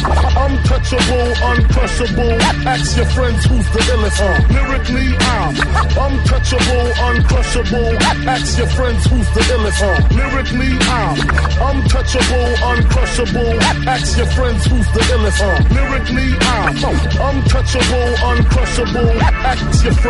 [0.48, 2.40] untouchable, uncrushable.
[2.64, 4.16] Ask your friends who's the illest.
[4.16, 4.40] Uh.
[4.48, 5.52] Lyrically, I'm
[6.00, 7.90] untouchable, uncrushable.
[8.26, 9.82] Ask your friends who's the illest.
[9.84, 10.00] Uh.
[10.16, 11.20] Lyrically, I'm
[11.68, 13.60] untouchable, uncrushable.
[13.86, 15.40] Ask your friends who's the illest.
[15.44, 15.60] Uh.
[15.68, 16.72] Lyrically, I'm
[17.28, 18.69] untouchable, uncrushable.
[18.76, 19.84] Your friends.
[19.84, 20.04] If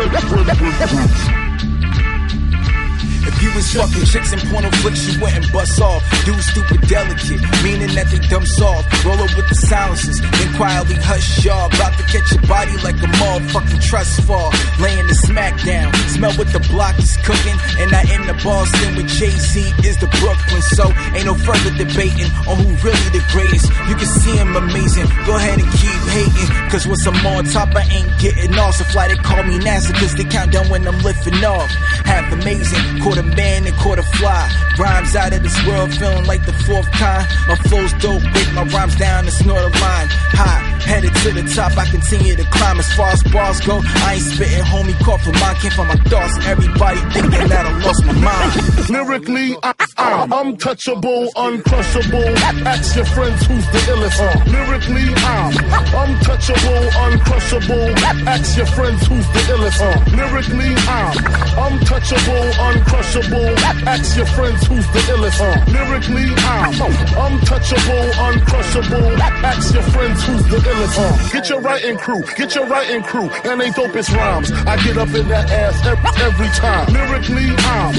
[3.41, 6.01] You was fucking chicks and porno flicks, you and bust off.
[6.25, 8.85] Dude, stupid delicate, meaning that they dumb soft.
[9.05, 11.67] Roll up with the silences, then quietly hush y'all.
[11.73, 14.51] About to catch your body like a motherfucking trust fall.
[14.79, 17.57] Laying the smack down, smell what the block is cooking.
[17.81, 20.61] And I in the Boston with Jay Z is the Brooklyn.
[20.77, 20.85] So
[21.17, 21.20] ain't
[21.51, 23.67] further debating on who really the greatest.
[23.91, 26.49] You can see him amazing, go ahead and keep hating.
[26.71, 28.75] Cause once I'm on top, I ain't getting off.
[28.75, 31.69] So fly, they call me NASA, cause they count down when I'm lifting off.
[32.07, 34.47] Half amazing, quarter man and quarter fly.
[34.79, 37.27] Rhymes out of this world, feeling like the fourth kind.
[37.47, 40.07] My flow's dope, break my rhymes down and snort a line.
[40.31, 43.81] High, headed to the top, I continue to climb as far as bars go.
[44.07, 46.33] I ain't spitting, homie, caught for mine, came from my thoughts.
[46.47, 48.89] Everybody thinking that I lost my mind.
[48.89, 52.29] Lyrically, I, I'm untouchable, uncrushable.
[52.65, 54.21] Ask your friends who's the illest.
[54.45, 55.53] Lyrically, I'm
[56.01, 57.87] untouchable, uncrushable.
[58.27, 59.81] Ask your friends who's the illest.
[60.13, 61.17] Lyrically, I'm
[61.65, 63.49] untouchable, uncrushable.
[63.87, 65.41] Ask your friends who's the illest.
[65.73, 66.77] Lyrically, I'm
[67.25, 69.11] untouchable, uncrushable.
[69.41, 71.31] Ask your friends who's the illest.
[71.33, 74.51] Get your writing crew, get your writing crew, and they dopest rhymes.
[74.51, 75.81] I get up in that ass
[76.21, 76.93] every, time.
[76.93, 77.95] Lyrically, I'm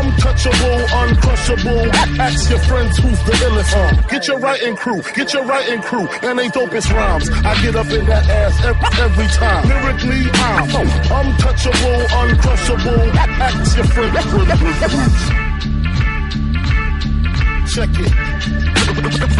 [0.00, 1.92] untouchable, uncrushable.
[2.20, 4.08] Ask your friends the illest.
[4.08, 7.30] Get your writing crew, get your writing crew, and they dopest rhymes.
[7.30, 9.68] I get up in that ass every, every time.
[9.68, 13.10] Lyrically, I'm untouchable, uncrushable.
[13.40, 14.16] Ask your friends.
[17.74, 19.35] Check it.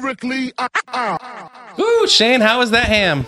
[0.00, 1.80] Lyrically, I, I.
[1.80, 3.26] Ooh, Shane, how is that ham?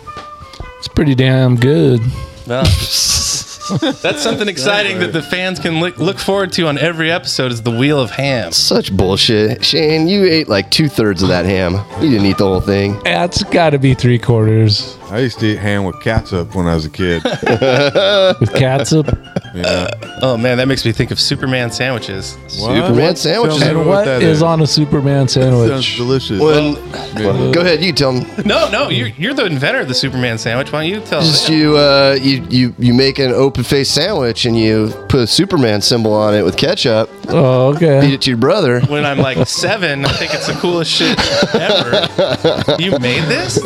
[0.79, 2.01] It's pretty damn good.
[2.47, 2.63] Well,
[4.03, 7.63] that's something exciting that the fans can look, look forward to on every episode is
[7.63, 8.53] the Wheel of Ham.
[8.53, 9.65] Such bullshit.
[9.65, 11.75] Shane, you ate like two thirds of that ham.
[12.01, 13.01] You didn't eat the whole thing.
[13.03, 16.75] That's got to be three quarters I used to eat ham with catsup when I
[16.75, 17.23] was a kid.
[17.25, 19.07] with catsup.
[19.55, 19.91] Yeah.
[20.23, 22.39] Oh man, that makes me think of Superman sandwiches.
[22.47, 23.63] Superman sandwiches.
[23.63, 25.71] And what is on a Superman sandwich?
[25.71, 26.41] Sounds delicious.
[26.41, 26.75] When,
[27.17, 28.31] well, go ahead, you tell them.
[28.51, 30.73] No, no, you're, you're the inventor of the Superman sandwich.
[30.73, 31.57] Why don't you tell Just them?
[31.57, 35.81] you, uh, you, you, you make an open faced sandwich and you put a Superman
[35.81, 37.09] symbol on it with ketchup.
[37.29, 38.01] Oh, okay.
[38.01, 38.81] Feed it to your brother.
[38.83, 41.17] When I'm like seven, I think it's the coolest shit
[41.55, 42.77] ever.
[42.83, 43.61] You made this?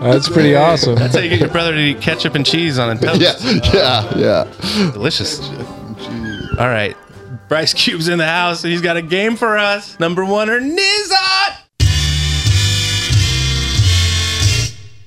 [0.00, 0.94] That's pretty awesome.
[0.94, 3.20] That's how you get your brother to eat ketchup and cheese on a toast.
[3.20, 3.34] Yeah,
[3.74, 4.90] yeah, yeah.
[4.92, 5.40] Delicious.
[6.58, 6.96] All right.
[7.48, 9.98] Bryce Cube's in the house and he's got a game for us.
[9.98, 11.56] Number one or Nizot.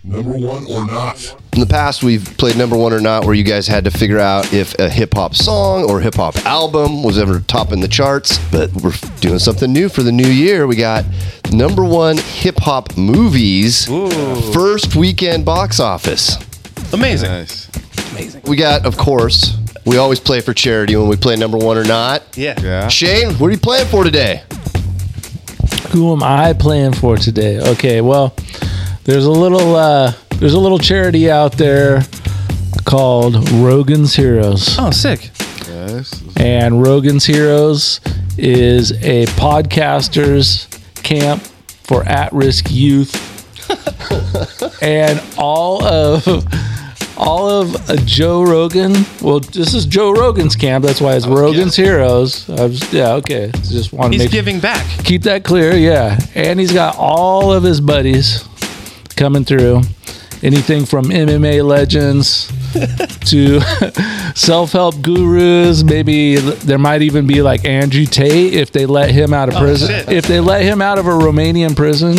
[0.03, 1.35] Number one or not?
[1.53, 4.17] In the past, we've played number one or not, where you guys had to figure
[4.17, 8.39] out if a hip hop song or hip hop album was ever topping the charts.
[8.51, 10.65] But we're doing something new for the new year.
[10.65, 11.05] We got
[11.51, 13.85] number one hip hop movies,
[14.51, 16.37] first weekend box office.
[16.91, 17.29] Amazing.
[17.29, 17.69] Nice.
[18.45, 21.83] We got, of course, we always play for charity when we play number one or
[21.83, 22.23] not.
[22.35, 22.59] Yeah.
[22.61, 22.87] Yeah.
[22.87, 24.41] Shane, what are you playing for today?
[25.91, 27.59] Who am I playing for today?
[27.59, 28.35] Okay, well,
[29.03, 32.01] there's a little uh, there's a little charity out there
[32.83, 34.75] called Rogan's Heroes.
[34.77, 35.31] Oh, sick.
[35.69, 36.21] Yes.
[36.35, 38.01] And Rogan's Heroes
[38.37, 40.67] is a podcasters
[41.01, 41.41] camp
[41.83, 43.15] for at-risk youth.
[44.83, 46.27] and all of
[47.15, 49.05] all of Joe Rogan.
[49.21, 50.83] Well, this is Joe Rogan's camp.
[50.83, 52.49] That's why it's oh, Rogan's Heroes.
[52.49, 53.49] I was, yeah, okay.
[53.61, 54.85] Just want to He's make giving back.
[55.05, 55.73] keep that clear.
[55.73, 58.43] Yeah, and he's got all of his buddies
[59.15, 59.83] coming through.
[60.43, 62.51] Anything from MMA legends
[63.31, 63.61] to
[64.35, 65.83] self-help gurus.
[65.83, 69.59] Maybe there might even be like Andrew Tate if they let him out of Oh,
[69.61, 69.87] prison.
[69.89, 70.09] shit.
[70.11, 72.17] If they let him out of a Romanian prison,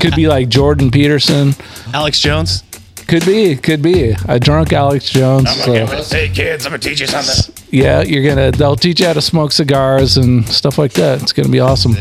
[0.00, 1.54] could be like Jordan Peterson.
[1.92, 2.62] Alex Jones.
[3.10, 5.46] Could be, could be a drunk Alex Jones.
[5.48, 6.16] I'm gonna so.
[6.16, 7.52] Hey kids, I'm gonna teach you something.
[7.70, 8.52] yeah, you're gonna.
[8.52, 11.20] They'll teach you how to smoke cigars and stuff like that.
[11.20, 11.94] It's gonna be awesome.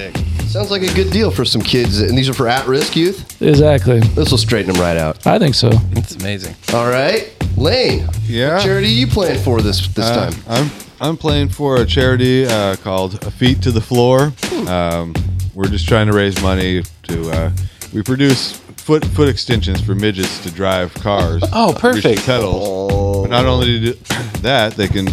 [0.47, 3.41] Sounds like a good deal for some kids, and these are for at-risk youth.
[3.41, 4.01] Exactly.
[4.01, 5.25] This will straighten them right out.
[5.25, 5.71] I think so.
[5.93, 6.55] It's amazing.
[6.73, 8.07] All right, Lane.
[8.25, 8.55] Yeah.
[8.57, 10.43] What charity are you playing for this this Uh, time?
[10.47, 14.31] I'm I'm playing for a charity uh, called Feet to the Floor.
[14.67, 15.15] Um,
[15.55, 17.31] we're just trying to raise money to.
[17.31, 17.51] Uh,
[17.93, 21.43] we produce foot foot extensions for midgets to drive cars.
[21.53, 22.03] Oh, reach perfect.
[22.21, 23.21] the pedals.
[23.27, 23.93] But not only do
[24.41, 25.07] that, they can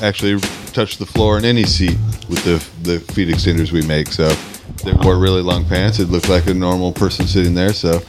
[0.00, 0.40] actually
[0.72, 1.98] touch the floor in any seat
[2.30, 2.56] with the
[2.90, 4.08] the feet extenders we make.
[4.08, 4.28] So
[4.82, 5.98] they wore really long pants.
[5.98, 7.74] It looked like a normal person sitting there.
[7.74, 8.00] So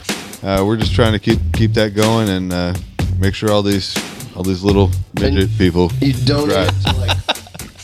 [0.42, 2.74] uh, we're just trying to keep keep that going and uh,
[3.18, 3.94] make sure all these
[4.34, 5.92] all these little midget people.
[6.00, 6.82] You donate Right.
[6.86, 7.18] to like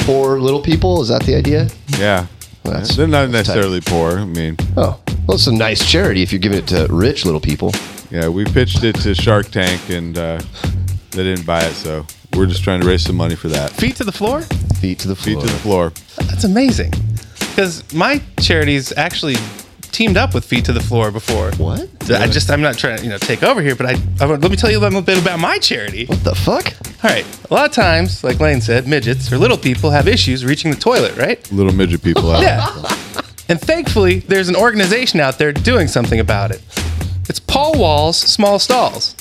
[0.06, 1.02] poor little people.
[1.02, 1.68] Is that the idea?
[1.98, 2.28] Yeah,
[2.64, 3.56] That's- they're not that's tight.
[3.56, 4.20] necessarily poor.
[4.20, 7.40] I mean, Oh, well, it's a nice charity if you're giving it to rich little
[7.40, 7.72] people.
[8.10, 10.40] yeah, we pitched it to Shark Tank and uh,
[11.10, 13.70] they didn't buy it, so we're just trying to raise some money for that.
[13.72, 14.42] Feet to the floor?
[14.80, 15.46] Feet to the Feet floor.
[15.46, 15.92] to the floor.
[16.28, 16.92] That's amazing.
[17.38, 19.36] Because my charity's actually
[19.80, 21.52] teamed up with Feet to the Floor before.
[21.52, 21.88] What?
[22.10, 24.50] I just I'm not trying to you know take over here, but I, I let
[24.50, 26.04] me tell you a little bit about my charity.
[26.04, 26.74] What the fuck?
[27.02, 30.44] All right, a lot of times, like Lane said, midgets or little people have issues
[30.44, 31.50] reaching the toilet, right?
[31.50, 32.42] Little midget people out.
[32.42, 32.66] Yeah.
[33.48, 36.62] And thankfully, there's an organization out there doing something about it.
[37.28, 39.14] It's Paul Wall's Small Stalls.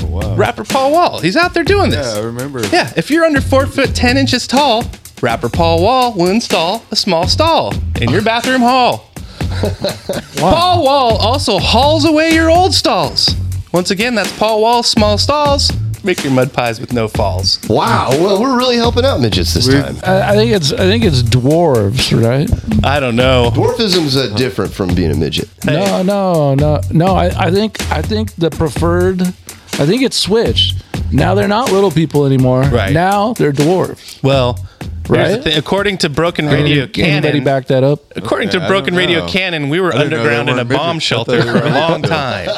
[0.00, 0.36] Oh, wow.
[0.36, 1.20] Rapper Paul Wall.
[1.20, 2.14] He's out there doing this.
[2.14, 2.60] Yeah, I remember.
[2.68, 4.84] Yeah, if you're under four foot ten inches tall,
[5.20, 9.10] rapper Paul Wall will install a small stall in your bathroom hall.
[10.36, 13.34] Paul Wall also hauls away your old stalls.
[13.72, 15.70] Once again, that's Paul Wall's small stalls.
[16.04, 17.60] Make your mud pies with no falls.
[17.68, 18.10] Wow.
[18.10, 19.96] Well, we're really helping out midgets this time.
[20.04, 22.50] I, I think it's I think it's dwarves, right?
[22.84, 23.50] I don't know.
[23.54, 25.48] Dwarfism's uh, different from being a midget.
[25.64, 27.06] No, no, no, no.
[27.14, 29.22] I, I think I think the preferred.
[29.22, 30.82] I think it's switched.
[31.12, 32.62] Now they're not little people anymore.
[32.62, 32.92] Right.
[32.92, 34.22] Now they're dwarves.
[34.22, 35.42] Well, here's the Right?
[35.44, 35.58] thing.
[35.58, 38.00] according to Broken Radio Anybody, anybody back that up?
[38.16, 39.28] according Okay, to Broken Radio know.
[39.28, 40.84] Canon, we were I didn't know underground in a weren't midgets.
[40.86, 42.48] bomb shelter for a long time.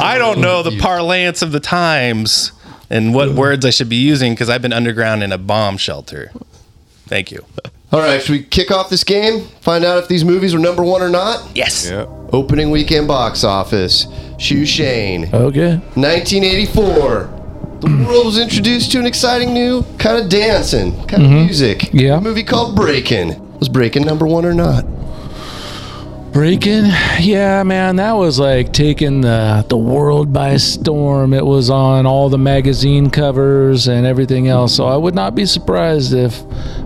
[0.00, 2.52] I don't know the parlance of the times
[2.90, 6.32] and what words I should be using because I've been underground in a bomb shelter.
[7.06, 7.44] Thank you.
[7.92, 9.44] All right, should we kick off this game?
[9.62, 11.56] Find out if these movies are number one or not?
[11.56, 11.88] Yes.
[11.90, 12.04] Yeah.
[12.32, 14.06] Opening weekend box office.
[14.38, 15.24] Shoe Shane.
[15.34, 15.76] Okay.
[15.94, 17.34] 1984.
[17.80, 21.78] The world was introduced to an exciting new kind of dancing, kind of music.
[21.78, 21.98] Mm-hmm.
[21.98, 22.16] Yeah.
[22.16, 23.58] A movie called Breakin'.
[23.58, 24.84] Was Breakin' number one or not?
[26.32, 26.84] Breaking,
[27.20, 31.34] yeah, man, that was like taking the the world by storm.
[31.34, 34.76] It was on all the magazine covers and everything else.
[34.76, 36.44] So I would not be surprised if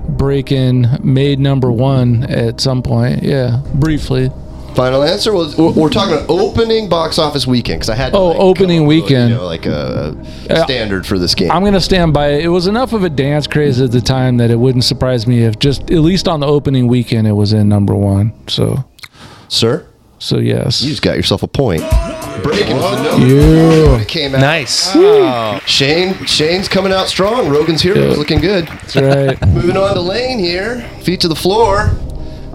[0.09, 3.23] Breaking made number one at some point.
[3.23, 4.31] Yeah, briefly.
[4.75, 8.19] Final answer was we're, we're talking about opening box office weekend because I had to,
[8.19, 9.31] Oh, like, opening come up with, weekend.
[9.31, 10.17] you know, like a
[10.49, 10.65] Yeah.
[10.65, 11.51] standard for this game.
[11.51, 12.45] I'm gonna stand by it.
[12.45, 15.43] It was enough of a dance craze at the time that it wouldn't surprise me
[15.45, 18.33] if just at least on the opening weekend it was in number one.
[18.49, 18.85] So,
[19.49, 19.85] Sir,
[20.19, 20.81] so yes.
[20.83, 21.83] you just got yourself a point.
[22.43, 23.91] Breaking was the number Yeah.
[23.93, 24.01] one.
[24.01, 24.41] It came out.
[24.41, 24.91] Nice.
[25.67, 27.51] Shane, Shane's coming out strong.
[27.51, 28.19] Rogan's hero is Yeah.
[28.19, 28.67] looking good.
[28.69, 29.47] That's right.
[29.49, 30.83] Moving on to Lane here.
[31.03, 31.91] Feet to the floor.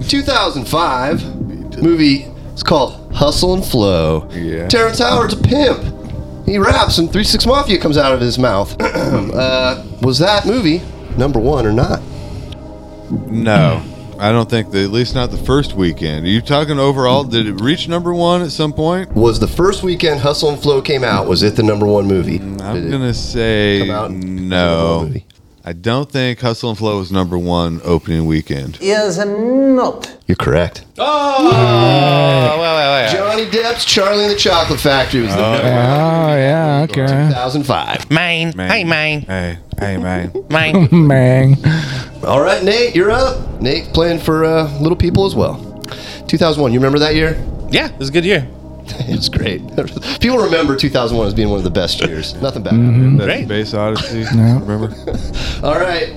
[0.08, 1.24] 2005
[1.82, 2.26] movie.
[2.54, 4.30] It's called Hustle and Flow.
[4.32, 4.68] Yeah.
[4.68, 5.98] Terrence Howard's a pimp.
[6.48, 8.76] He raps and Three Six Mafia comes out of his mouth.
[8.82, 10.82] uh, was that movie
[11.18, 12.02] number one or not?
[13.12, 13.84] No,
[14.20, 14.72] I don't think.
[14.72, 16.26] The, at least not the first weekend.
[16.26, 17.24] Are you talking overall?
[17.24, 19.14] Did it reach number one at some point?
[19.14, 21.28] Was the first weekend Hustle and Flow came out?
[21.28, 22.40] Was it the number one movie?
[22.40, 25.02] I'm it gonna say come out number one no.
[25.04, 25.26] movie?
[25.68, 28.78] I don't think Hustle and Flow was number one opening weekend.
[28.80, 30.18] Is not.
[30.26, 30.86] You're correct.
[30.98, 33.12] Oh, well, well, well.
[33.14, 37.06] Johnny Depp's Charlie and the Chocolate Factory was the Oh, number Oh yeah, okay.
[37.28, 38.10] 2005.
[38.10, 38.54] Mine.
[38.56, 38.72] Man.
[38.72, 39.22] Hey, mine.
[39.24, 40.32] Hey, hey, man.
[40.50, 40.88] Mine.
[41.06, 41.56] Man.
[42.24, 43.60] All right, Nate, you're up.
[43.62, 45.58] Nate playing for uh, Little People as well.
[46.30, 47.36] 2001, you remember that year?
[47.72, 48.48] yeah, it was a good year.
[49.08, 49.62] it's great.
[50.20, 52.34] People remember 2001 as being one of the best years.
[52.42, 52.74] Nothing bad.
[52.74, 53.18] Mm-hmm.
[53.18, 53.46] That's Great.
[53.46, 54.20] Space Odyssey.
[54.20, 54.60] Yeah.
[54.60, 54.94] Remember?
[55.64, 56.16] All right.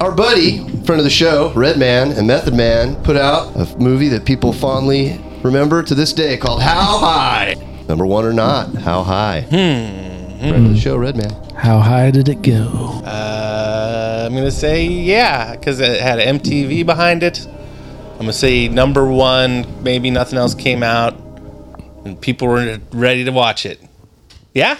[0.00, 4.24] Our buddy, friend of the show, Redman and Method Man, put out a movie that
[4.24, 7.54] people fondly remember to this day called How High.
[7.86, 8.74] Number one or not?
[8.76, 9.42] How High?
[9.42, 10.38] Hmm.
[10.40, 11.30] Friend of the show, Redman.
[11.54, 13.02] How high did it go?
[13.04, 17.46] Uh, I'm gonna say yeah, because it had MTV behind it.
[18.14, 19.66] I'm gonna say number one.
[19.82, 21.14] Maybe nothing else came out,
[22.04, 23.80] and people were ready to watch it.
[24.54, 24.78] Yeah?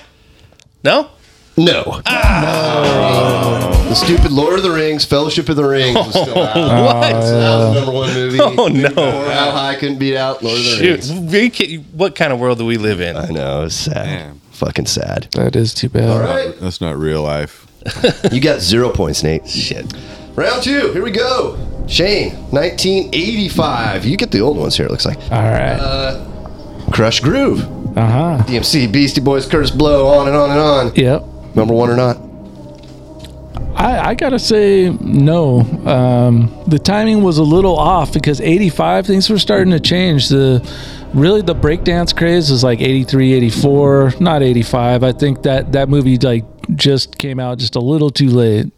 [0.85, 1.11] No?
[1.57, 2.01] No.
[2.07, 3.87] Ah!
[3.89, 6.57] The stupid Lord of the Rings, Fellowship of the Rings was still out.
[6.57, 7.11] what?
[7.11, 8.39] That was the number one movie.
[8.41, 9.31] Oh Or no!
[9.31, 11.59] How High couldn't beat out Lord of the Shoot, Rings.
[11.61, 13.16] we what kind of world do we live in?
[13.16, 14.05] I know, it's sad.
[14.07, 14.41] Damn.
[14.53, 15.29] Fucking sad.
[15.33, 16.09] That is too bad.
[16.09, 16.55] All right.
[16.61, 17.66] That's not real life.
[18.33, 19.49] You got zero points, Nate.
[19.49, 19.93] Shit.
[20.37, 21.57] Round two, here we go.
[21.89, 24.05] Shane, 1985.
[24.05, 25.18] You get the old ones here, it looks like.
[25.33, 25.79] All right.
[25.81, 26.25] Uh,
[26.91, 27.61] Krush Groove.
[27.97, 28.45] Uh huh.
[28.47, 30.95] DMC, Beastie Boys, Kurtis Blow, on and on and on.
[30.95, 31.55] Yep.
[31.55, 32.16] Number one or not?
[33.74, 35.61] I, I gotta say no.
[35.86, 40.28] Um, the timing was a little off because '85 things were starting to change.
[40.28, 40.61] The
[41.14, 45.03] really the breakdance craze is like '83, '84, not 85.
[45.03, 46.45] I think that that movie like
[46.76, 48.70] just came out just a little too late.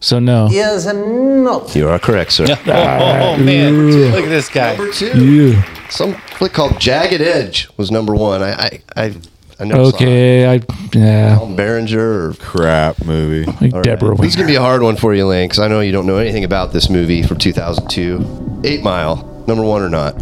[0.00, 0.48] So no.
[0.50, 1.74] Is not.
[1.76, 2.46] You are correct, sir.
[2.48, 4.76] Oh, oh, man, look at this guy.
[4.76, 5.52] Number two.
[5.52, 5.88] Yeah.
[5.88, 8.42] Some flick called Jagged Edge was number one.
[8.42, 9.14] I I, I,
[9.60, 10.60] I never Okay, I
[10.92, 11.38] yeah.
[11.38, 11.56] saw it.
[11.56, 13.44] Berenger or Crap movie.
[13.44, 15.78] Like Deborah This is gonna be a hard one for you, Lane, because I know
[15.78, 18.62] you don't know anything about this movie from 2002.
[18.64, 20.20] Eight Mile, number one or not?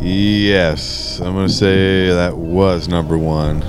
[0.00, 3.60] Yes, I'm gonna say that was number one.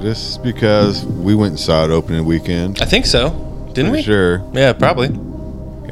[0.00, 2.80] Just because we went and saw it opening weekend.
[2.80, 3.28] I think so.
[3.74, 4.02] Didn't Pretty we?
[4.04, 4.50] Sure.
[4.54, 5.08] Yeah, probably.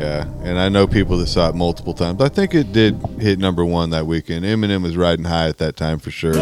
[0.03, 2.21] Yeah, and I know people that saw it multiple times.
[2.21, 4.45] I think it did hit number one that weekend.
[4.45, 6.35] Eminem was riding high at that time for sure.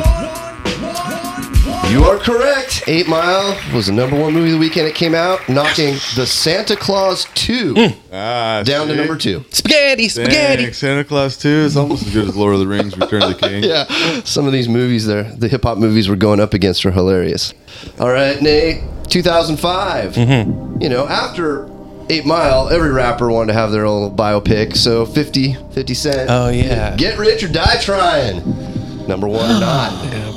[1.91, 2.85] You are correct.
[2.87, 6.25] Eight Mile was the number one movie of the weekend it came out, knocking the
[6.25, 7.75] Santa Claus 2
[8.13, 8.97] Ah, down to see?
[8.99, 9.45] number two.
[9.51, 10.65] Spaghetti, spaghetti.
[10.65, 13.29] Dang, Santa Claus 2 is almost as good as Lord of the Rings Return of
[13.31, 13.65] the King.
[13.71, 13.85] Yeah,
[14.23, 17.53] some of these movies there, the hip hop movies we're going up against are hilarious.
[17.99, 20.17] All right, Nate, 2005.
[20.17, 21.65] You know, after
[22.11, 24.77] Eight Mile, every rapper wanted to have their own biopic.
[24.77, 26.29] So 50, 50 Cent.
[26.29, 26.97] Oh, yeah.
[26.97, 29.07] Get Rich or Die Trying.
[29.07, 29.93] Number one or not.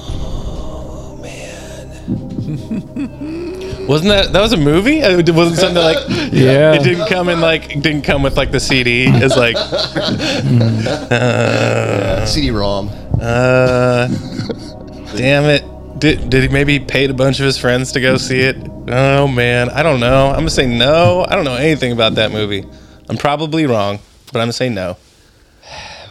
[3.88, 5.02] Wasn't that that was a movie?
[5.02, 5.98] Uh, It wasn't something like
[6.32, 6.74] Yeah.
[6.74, 9.06] It didn't come in like didn't come with like the CD.
[9.08, 9.56] It's like
[11.12, 12.90] uh, CD-ROM.
[13.22, 14.08] Uh,
[15.18, 15.64] damn it!
[16.04, 18.58] Did did he maybe paid a bunch of his friends to go see it?
[18.90, 20.28] Oh man, I don't know.
[20.32, 21.26] I'm gonna say no.
[21.26, 22.66] I don't know anything about that movie.
[23.08, 24.98] I'm probably wrong, but I'm gonna say no.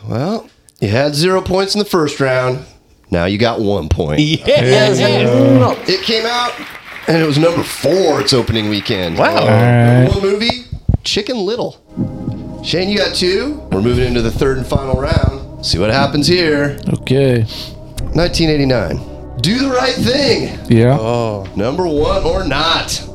[0.08, 0.48] Well,
[0.80, 2.64] you had zero points in the first round.
[3.10, 4.20] Now you got one point.
[4.46, 4.98] Yes.
[5.86, 6.58] It came out,
[7.06, 9.18] and it was number four its opening weekend.
[9.18, 9.42] Wow.
[9.42, 10.08] Alright.
[10.08, 10.64] One movie,
[11.04, 11.76] Chicken Little.
[12.64, 13.56] Shane, you got two.
[13.70, 15.66] We're moving into the third and final round.
[15.66, 16.78] See what happens here.
[16.94, 17.42] Okay.
[18.14, 19.11] 1989.
[19.42, 20.58] Do the right thing.
[20.68, 20.96] Yeah.
[20.98, 23.08] Oh, Number one or not.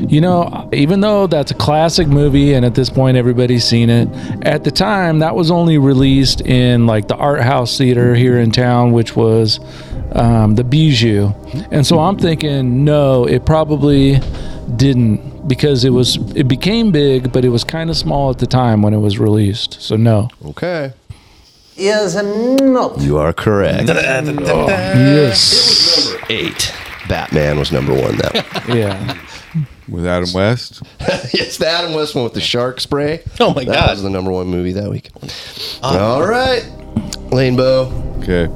[0.00, 4.08] You know, even though that's a classic movie and at this point everybody's seen it,
[4.42, 8.50] at the time that was only released in like the art house theater here in
[8.50, 9.60] town, which was
[10.12, 11.32] um, the Bijou.
[11.70, 14.18] And so I'm thinking, no, it probably
[14.76, 18.46] didn't because it was it became big, but it was kind of small at the
[18.46, 19.80] time when it was released.
[19.80, 20.28] So no.
[20.46, 20.92] Okay.
[21.76, 23.00] Is not.
[23.00, 23.88] You are correct.
[23.88, 26.08] Yes.
[26.10, 26.72] Number eight.
[27.08, 28.74] Batman was number one though.
[28.74, 29.18] Yeah.
[29.88, 30.82] With Adam West.
[31.34, 33.22] yes, the Adam West one with the shark spray.
[33.40, 33.74] Oh my that God.
[33.74, 35.10] That was the number one movie that week.
[35.82, 35.98] Uh-huh.
[35.98, 36.62] All right,
[37.30, 38.46] Lanebo, Okay.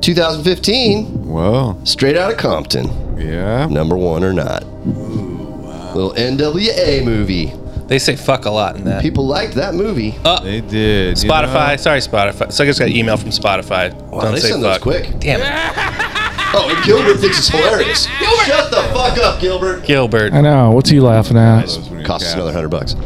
[0.00, 3.18] 2015, Well, straight out of Compton.
[3.18, 3.66] yeah.
[3.66, 4.62] Number one or not?
[4.62, 5.94] Ooh, wow.
[5.94, 7.52] Little NWA movie.
[7.88, 9.02] They say fuck a lot in that.
[9.02, 10.14] People liked that movie.
[10.24, 11.16] Uh, They did.
[11.16, 11.70] Spotify.
[11.70, 11.76] know.
[11.76, 12.52] Sorry, Spotify.
[12.52, 13.92] So I just got an email from Spotify.
[14.10, 14.82] Wow, Don't they say send fuck.
[14.82, 15.18] those quick.
[15.20, 15.48] Damn it,
[16.54, 18.06] Oh, and Gilbert thinks it's hilarious.
[18.06, 19.84] Shut the fuck up, Gilbert.
[19.84, 20.32] Gilbert.
[20.32, 20.70] I know.
[20.70, 21.62] What's he laughing at?
[21.66, 22.94] Those when you're Cost us another hundred bucks.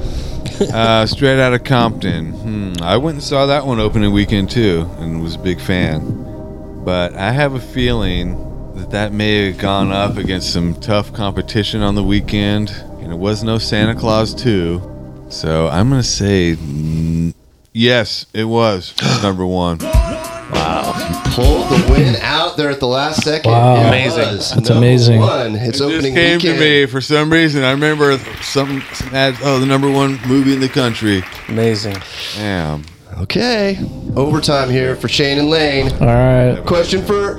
[0.62, 2.33] Uh, straight out of Compton.
[2.33, 2.72] Hmm.
[2.83, 6.83] I went and saw that one opening weekend too, and was a big fan.
[6.85, 11.80] But I have a feeling that that may have gone up against some tough competition
[11.83, 12.68] on the weekend,
[13.12, 15.26] and it was no Santa Claus 2.
[15.28, 17.34] So I'm gonna say mm,
[17.72, 19.78] yes, it was number one.
[19.78, 20.92] Wow.
[21.34, 23.50] Pulled the win out there at the last second.
[23.50, 23.76] Wow.
[23.76, 24.18] It Amazing.
[24.34, 25.20] was That's number amazing.
[25.20, 25.56] One.
[25.56, 26.16] It's opening weekend.
[26.16, 26.58] It just came weekend.
[26.58, 27.64] to me for some reason.
[27.64, 29.38] I remember some, some ads.
[29.42, 31.22] Oh, the number one movie in the country.
[31.48, 31.96] Amazing.
[32.36, 32.84] Damn.
[33.18, 33.78] Okay,
[34.16, 35.92] overtime here for Shane and Lane.
[36.00, 36.62] All right.
[36.66, 37.38] Question for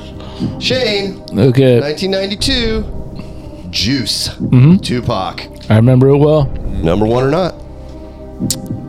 [0.59, 1.19] Shane.
[1.38, 1.80] Okay.
[1.80, 3.69] 1992.
[3.71, 4.30] Juice.
[4.30, 4.80] Mhm.
[4.84, 5.41] Tupac.
[5.74, 6.45] I remember it well.
[6.84, 7.55] Number one or not?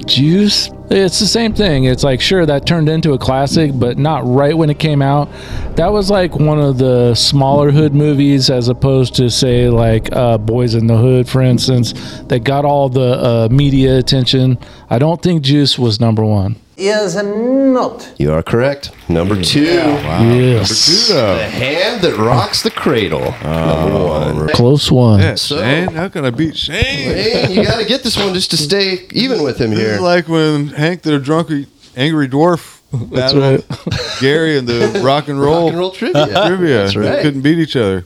[0.07, 0.69] Juice.
[0.91, 1.85] It's the same thing.
[1.85, 5.31] It's like sure that turned into a classic, but not right when it came out.
[5.77, 10.37] That was like one of the smaller hood movies, as opposed to say like uh,
[10.37, 14.59] Boys in the Hood, for instance, that got all the uh, media attention.
[14.91, 16.57] I don't think Juice was number one.
[16.77, 18.13] Is not.
[18.19, 18.91] You are correct.
[19.09, 19.63] Number two.
[19.63, 19.99] Yes.
[20.09, 23.31] Number two, The hand that rocks the cradle.
[23.43, 24.49] Number one.
[24.49, 25.21] Close one.
[25.21, 25.89] Yeah, So- Shane.
[25.93, 26.83] How can I beat Shane?
[26.85, 29.89] Shane, you got to get this one just to stay even with him This here.
[29.95, 31.51] is like when Hank the drunk
[31.97, 33.65] angry dwarf That's battled
[34.21, 36.27] Gary in the rock and roll, Rock and roll trivia.
[36.47, 36.77] trivia.
[36.83, 37.05] That's right.
[37.17, 38.05] They couldn't beat each other.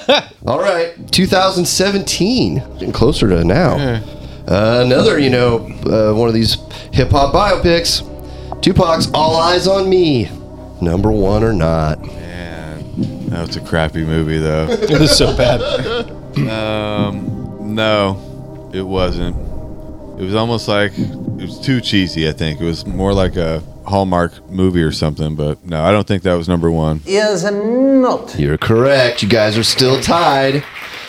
[0.46, 3.76] All right, 2017, getting closer to now.
[3.76, 4.02] Yeah.
[4.48, 6.56] Uh, another, you know, uh, one of these
[6.92, 8.02] hip hop biopics.
[8.60, 10.30] Tupac's All Eyez on Me.
[10.80, 12.00] Number one or not?
[12.04, 14.66] Man, that was a crappy movie though.
[14.70, 15.60] It was so bad.
[16.48, 19.36] um, no, it wasn't.
[20.20, 22.28] It was almost like it was too cheesy.
[22.28, 25.34] I think it was more like a Hallmark movie or something.
[25.36, 27.00] But no, I don't think that was number one.
[27.06, 28.38] Is not.
[28.38, 29.22] You're correct.
[29.22, 30.62] You guys are still tied.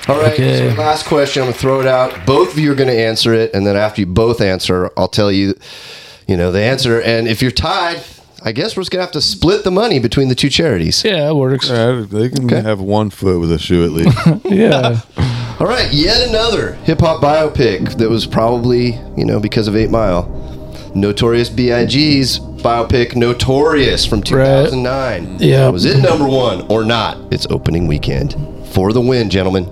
[0.07, 0.69] All right, Okay.
[0.73, 1.41] so last question.
[1.43, 2.25] I'm going to throw it out.
[2.25, 3.53] Both of you are going to answer it.
[3.53, 5.53] And then after you both answer, I'll tell you,
[6.31, 7.01] you know, the answer.
[7.01, 8.01] And if you're tied,
[8.41, 11.03] I guess we're just gonna have to split the money between the two charities.
[11.03, 11.69] Yeah, it works.
[11.69, 14.17] Yeah, they can have one foot with a shoe at least.
[14.45, 15.01] yeah.
[15.59, 19.91] All right, yet another hip hop biopic that was probably, you know, because of 8
[19.91, 20.23] Mile.
[20.95, 25.37] Notorious B.I.G.'s biopic Notorious from 2009.
[25.39, 25.67] Yeah.
[25.69, 27.17] Was it number one or not?
[27.31, 28.35] It's opening weekend.
[28.69, 29.65] For the win, gentlemen.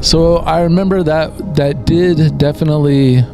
[0.00, 3.24] So I remember that that did definitely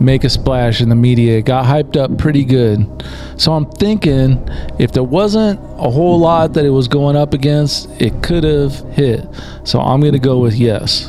[0.00, 1.38] make a splash in the media.
[1.38, 3.04] It got hyped up pretty good.
[3.36, 4.48] So I'm thinking
[4.78, 8.80] if there wasn't a whole lot that it was going up against, it could have
[8.94, 9.26] hit.
[9.64, 11.08] So I'm going to go with yes.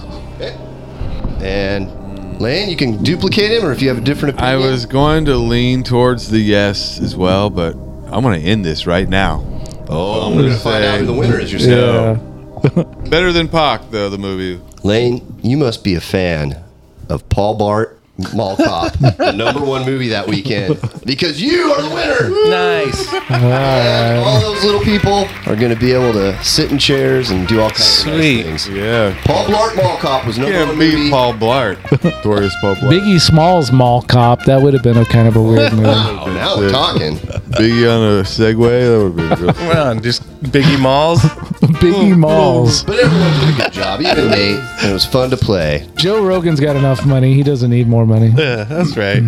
[1.42, 4.62] And Lane, you can duplicate him, or if you have a different opinion.
[4.62, 7.74] I was going to lean towards the yes as well, but
[8.12, 9.48] I'm going to end this right now.
[9.90, 13.10] Oh, I'm we're gonna find out who the winner is, you're saying?
[13.10, 14.62] Better than Pac, though, the movie.
[14.84, 16.64] Lane, you must be a fan
[17.10, 17.98] of Paul Blart
[18.36, 22.30] Mall Cop, the number one movie that weekend, because you are the winner.
[22.50, 23.12] Nice.
[23.32, 27.48] And all those little people are going to be able to sit in chairs and
[27.48, 28.70] do all kinds of nice things.
[28.70, 29.18] Yeah.
[29.24, 31.10] Paul Blart Mall Cop was number Can't one beat movie.
[31.10, 32.04] Paul Blart.
[32.04, 32.92] Notorious Paul Blart.
[32.92, 35.88] Biggie Smalls Mall Cop, that would have been a kind of a weird movie.
[35.88, 37.16] Oh, now we're talking.
[37.16, 38.86] Biggie on a Segway.
[38.86, 39.54] That would be real.
[39.54, 41.22] Come on, just Biggie Malls.
[41.80, 42.84] Biggie Malls.
[42.84, 45.88] But everyone did a good job, even Nate, and it was fun to play.
[45.96, 47.34] Joe Rogan's got enough money.
[47.34, 48.28] He doesn't need more money.
[48.36, 49.22] Yeah, that's right.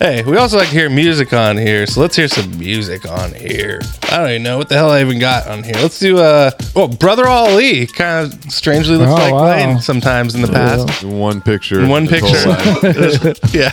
[0.00, 3.34] Hey, we also like to hear music on here, so let's hear some music on
[3.34, 3.80] here.
[4.04, 5.74] I don't even know what the hell I even got on here.
[5.74, 9.44] Let's do uh well, Brother Ali kind of strangely looks Oh, like wow.
[9.44, 11.02] Lane sometimes in the past.
[11.02, 11.80] In one picture.
[11.80, 13.28] In one this whole picture.
[13.28, 13.34] line.
[13.52, 13.72] yeah.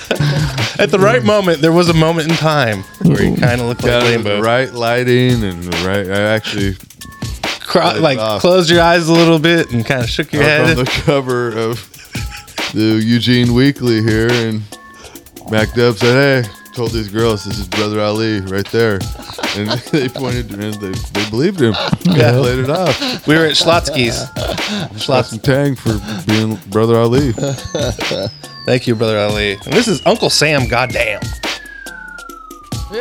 [0.80, 3.84] At the right moment, there was a moment in time where he kind of looked
[3.84, 6.08] like Got the right lighting and the right.
[6.10, 6.76] I actually
[7.80, 8.42] Cro- Right like off.
[8.42, 10.70] closed your eyes a little bit and kind of shook your up head.
[10.78, 11.90] on the cover of
[12.74, 14.62] the Eugene Weekly here, and
[15.50, 19.00] Mac Dub said, "Hey." Told these girls this is Brother Ali right there,
[19.56, 21.74] and they pointed and they, they believed him.
[22.04, 22.14] Yeah.
[22.16, 23.26] Yeah, played it off.
[23.26, 24.30] we were at Schlotzsky's.
[25.08, 27.32] Got some tang for being Brother Ali.
[28.68, 29.54] Thank you, Brother Ali.
[29.54, 31.22] And this is Uncle Sam, goddamn.
[32.92, 32.98] Do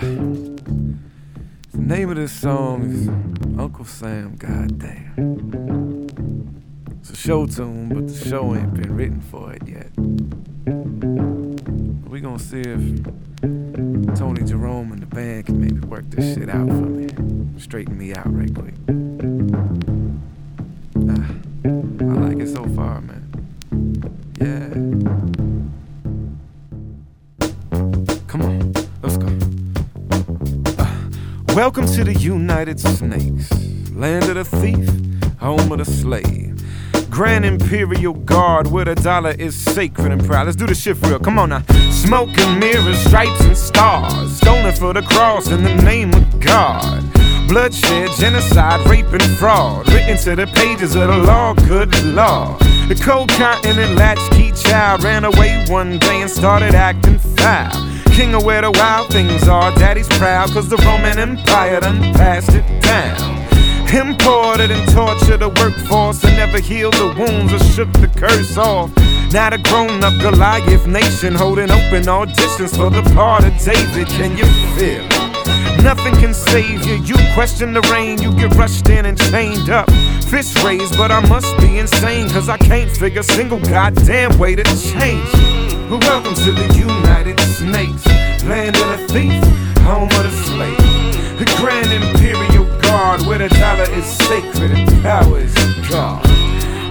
[0.00, 3.08] The name of this song is
[3.58, 6.08] Uncle Sam, goddamn.
[7.00, 9.90] It's a show tune, but the show ain't been written for it yet.
[12.10, 13.04] We gonna see if
[14.16, 17.08] Tony Jerome and the band can maybe work this shit out for me.
[17.60, 18.74] Straighten me out right quick.
[21.08, 21.30] Ah,
[21.64, 23.23] I like it so far, man.
[31.54, 33.48] Welcome to the United Snakes,
[33.92, 36.60] land of the thief, home of the slave.
[37.08, 40.46] Grand Imperial Guard, where the dollar is sacred and proud.
[40.46, 41.20] Let's do the shit real.
[41.20, 41.62] Come on now.
[41.92, 44.36] Smoke and mirrors, stripes and stars.
[44.38, 47.04] Stolen for the cross in the name of God.
[47.46, 49.88] Bloodshed, genocide, rape, and fraud.
[49.92, 52.58] Written to the pages of the law, good law.
[52.88, 57.93] The cold continent latchkey child ran away one day and started acting foul.
[58.14, 62.50] King of where the wild things are, daddy's proud, cause the Roman Empire done passed
[62.50, 63.42] it down.
[63.92, 68.94] Imported and tortured the workforce and never healed the wounds or shook the curse off.
[69.32, 74.06] Now the grown up Goliath nation holding open auditions for the part of David.
[74.06, 74.46] Can you
[74.78, 75.02] feel?
[75.82, 76.94] Nothing can save you.
[77.02, 79.90] You question the rain, you get rushed in and chained up.
[80.30, 84.54] Fist raised, but I must be insane, cause I can't figure a single goddamn way
[84.54, 85.63] to change.
[85.88, 88.06] But welcome to the United Snakes,
[88.44, 89.44] land of the thief,
[89.84, 91.38] home of the slave.
[91.38, 95.54] The Grand Imperial Guard, where the dollar is sacred and power is
[95.90, 96.24] God.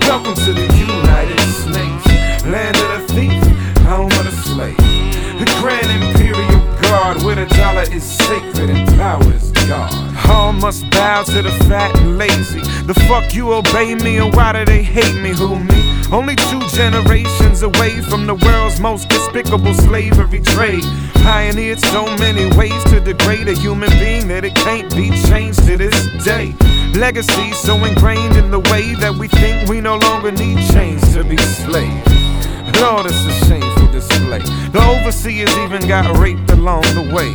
[0.01, 3.43] Welcome to the United Snakes, land of the thief,
[3.81, 4.77] home of the slave.
[4.77, 6.52] The Grand Imperial
[6.93, 9.91] Where the dollar is sacred and power is God.
[10.29, 12.59] All must bow to the fat and lazy.
[12.85, 15.31] The fuck you obey me, and why do they hate me?
[15.31, 16.03] Who me?
[16.11, 20.83] Only two generations away from the world's most despicable slavery trade.
[21.15, 25.77] Pioneered so many ways to degrade a human being that it can't be changed to
[25.77, 26.53] this day.
[26.93, 31.23] Legacy so ingrained in the way that we think we no longer need chains to
[31.23, 32.05] be slaves.
[32.79, 34.39] Lord, it's a shameful display.
[34.71, 37.31] The overseers even got raped along the way.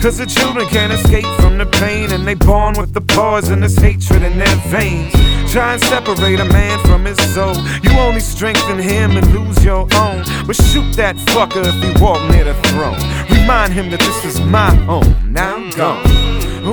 [0.00, 4.22] Cause the children can't escape from the pain, and they born with the poisonous hatred
[4.22, 5.12] in their veins.
[5.52, 7.54] Try and separate a man from his soul.
[7.82, 10.24] You only strengthen him and lose your own.
[10.46, 12.96] But shoot that fucker if he walk near the throne.
[13.28, 15.14] Remind him that this is my home.
[15.30, 16.02] Now I'm gone.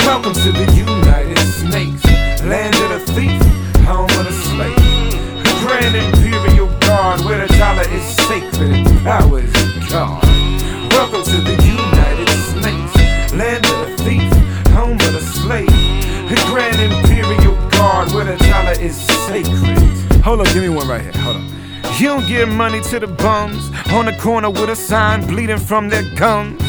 [0.07, 2.05] Welcome to the United Snakes,
[2.43, 3.41] land of the thief,
[3.83, 4.97] home of the slave.
[5.65, 5.95] Grand
[7.07, 9.51] Where the dollar is sacred and power is
[9.89, 10.21] God.
[10.91, 15.67] Welcome to the United States, land of the thief, home of the slave.
[15.67, 18.95] The Grand Imperial Guard, where the dollar is
[19.25, 20.21] sacred.
[20.21, 21.13] Hold on, give me one right here.
[21.23, 21.45] Hold on.
[21.97, 25.87] You don't give money to the bums on the corner with a sign bleeding from
[25.87, 26.66] their gums.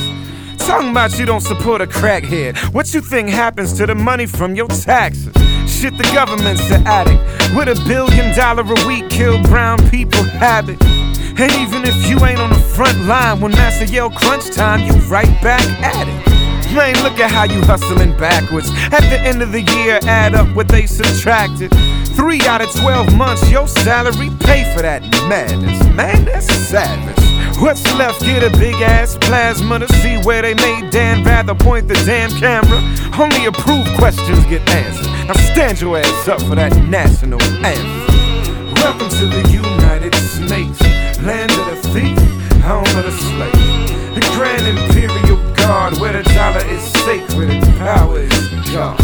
[0.68, 2.58] Talking about you don't support a crackhead.
[2.74, 5.32] What you think happens to the money from your taxes?
[5.66, 7.22] Shit, the government's the addict.
[7.56, 10.76] With a billion dollar a week, kill brown people habit.
[10.84, 14.92] And even if you ain't on the front line, when Master yell crunch time, you
[15.08, 16.37] right back at it.
[16.74, 18.70] Man, look at how you hustling backwards.
[18.92, 21.70] At the end of the year, add up what they subtracted.
[22.14, 25.82] Three out of 12 months, your salary pay for that madness.
[25.94, 27.28] Man, that's savage.
[27.60, 28.20] What's left?
[28.20, 32.30] Get a big ass plasma to see where they made Dan Rather point the damn
[32.30, 32.78] camera.
[33.18, 35.06] Only approved questions get answered.
[35.26, 38.74] Now stand your ass up for that national anthem.
[38.74, 40.80] Welcome to the United Snakes,
[41.22, 44.14] land of the thief, home of the slave.
[44.14, 45.27] The Grand Imperial
[45.68, 48.98] Guard, where the dollar is sacred and power is God.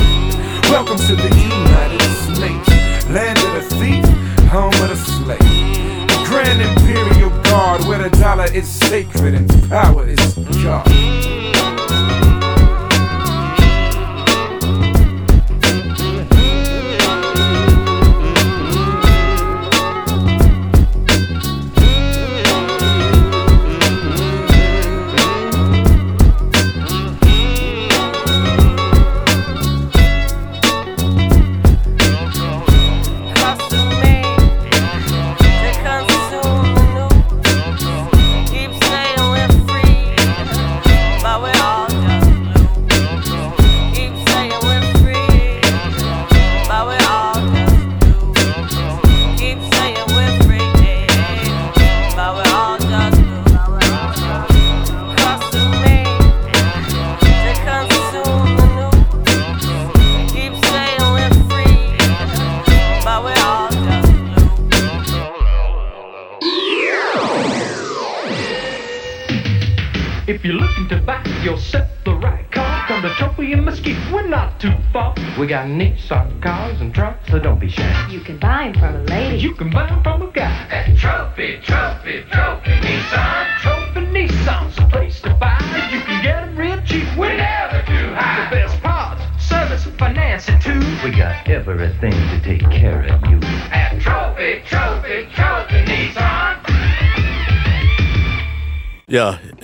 [0.70, 6.26] Welcome to the United Snakes, land of the thief, home of the slave.
[6.26, 10.34] Grand Imperial Guard, where the dollar is sacred and power is
[10.64, 10.88] God.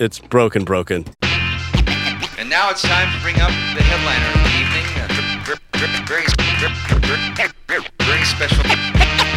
[0.01, 1.05] It's broken, broken.
[2.39, 4.85] And now it's time to bring up the headliner of the evening.
[4.97, 5.11] Uh,
[8.01, 8.63] very special.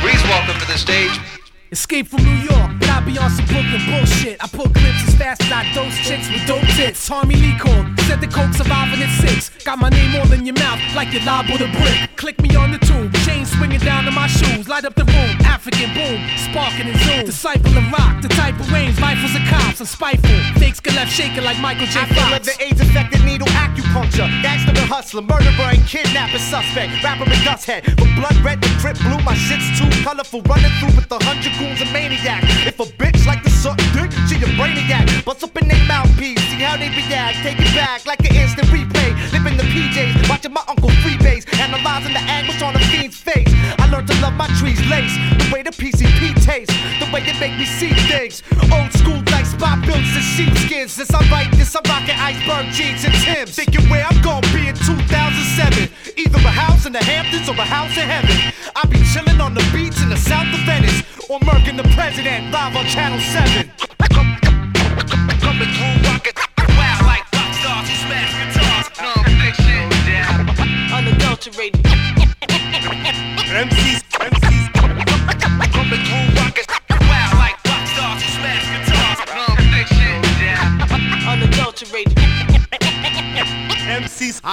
[0.01, 1.44] Please welcome to the stage.
[1.75, 4.39] Escape from New York, but I be on some Brooklyn bullshit.
[4.39, 7.05] I pull clips as fast as I dose chicks with dope tits.
[7.05, 9.51] Tommy Lee called, said the coke surviving at six.
[9.65, 11.99] Got my name all in your mouth like you liable with a brick.
[12.15, 14.69] Click me on the tube, chain swinging down to my shoes.
[14.69, 17.27] Light up the room, African boom, sparking and zoom.
[17.27, 19.81] Disciple of rock, the type of range, rifles of cops.
[19.81, 22.03] I'm spiteful, fakes get left shaking like Michael J.
[22.03, 22.47] I feel Fox.
[22.47, 24.31] the AIDS affected needle acupuncture.
[24.47, 27.03] Gangster and hustler, murderer and kidnapper suspect.
[27.03, 27.83] Rapper and dust head.
[27.99, 30.41] From blood red to drip blue, my shit's too colorful.
[30.47, 32.43] Running through with a hundred and maniac.
[32.67, 35.25] If a bitch like to suck dick, she a brainiac.
[35.25, 37.39] Bust up in they mouthpiece, see how they react.
[37.43, 39.15] Take it back like an instant replay.
[39.33, 41.45] Live in the PJs, watching my uncle freebase.
[41.59, 43.49] Analyzing the anguish on a fiend's face.
[43.79, 45.15] I learned to love my trees lace.
[45.41, 46.75] The way the PCP tastes.
[47.01, 48.43] The way they make me see things.
[48.73, 50.93] Old school like spot builds and sheepskins.
[50.93, 53.57] Since I write this, I'm rocking iceberg jeans and Timbs.
[53.57, 55.89] Thinking where I'm gonna be in 2007.
[56.17, 58.53] Either a house in the Hamptons or a house in heaven.
[58.77, 61.03] I be chilling on the beach in the south of Venice.
[61.77, 63.84] The president live on Channel 7.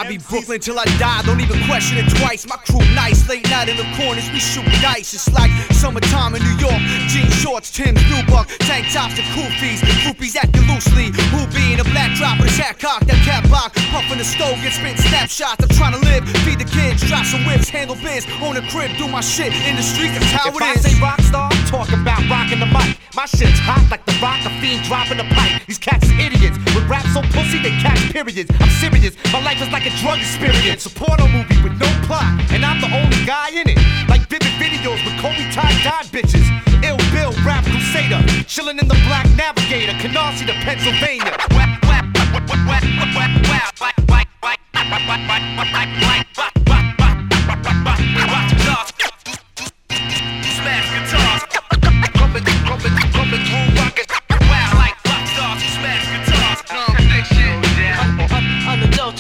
[0.02, 2.50] I be Brooklyn till I die, don't even question it twice.
[2.50, 5.14] My crew nice, late night in the corners, we shoot dice.
[5.14, 6.82] It's like summertime in New York.
[7.06, 9.78] Jean shorts, Tim's, Nubuck, tank tops and koofies.
[10.02, 11.14] Groupies acting loosely.
[11.54, 14.58] Be in a black drop with a hat cocked, that cap block, puffing the stove,
[14.66, 15.62] get spit snapshots.
[15.62, 18.98] I'm trying to live, feed the kids, drop some whips, handle biz, own a crib,
[18.98, 20.18] do my shit in the street.
[20.18, 20.82] That's how if it I is.
[20.82, 22.98] say rock star, talk about rocking the mic.
[23.14, 25.62] My shit's hot like the rock, a fiend dropping the pipe.
[25.68, 26.58] These cats is idiots.
[26.74, 28.50] With rap so pussy, they catch periods.
[28.58, 29.14] I'm serious.
[29.36, 30.86] My life is like a drug experience.
[30.86, 33.80] A porno movie with no plot, and I'm the only guy in it.
[34.08, 36.48] Like vivid videos with Kobe tie dye bitches.
[36.84, 41.38] Ill Bill, rap crusader, chilling in the black navigator, Canarsie to Pennsylvania.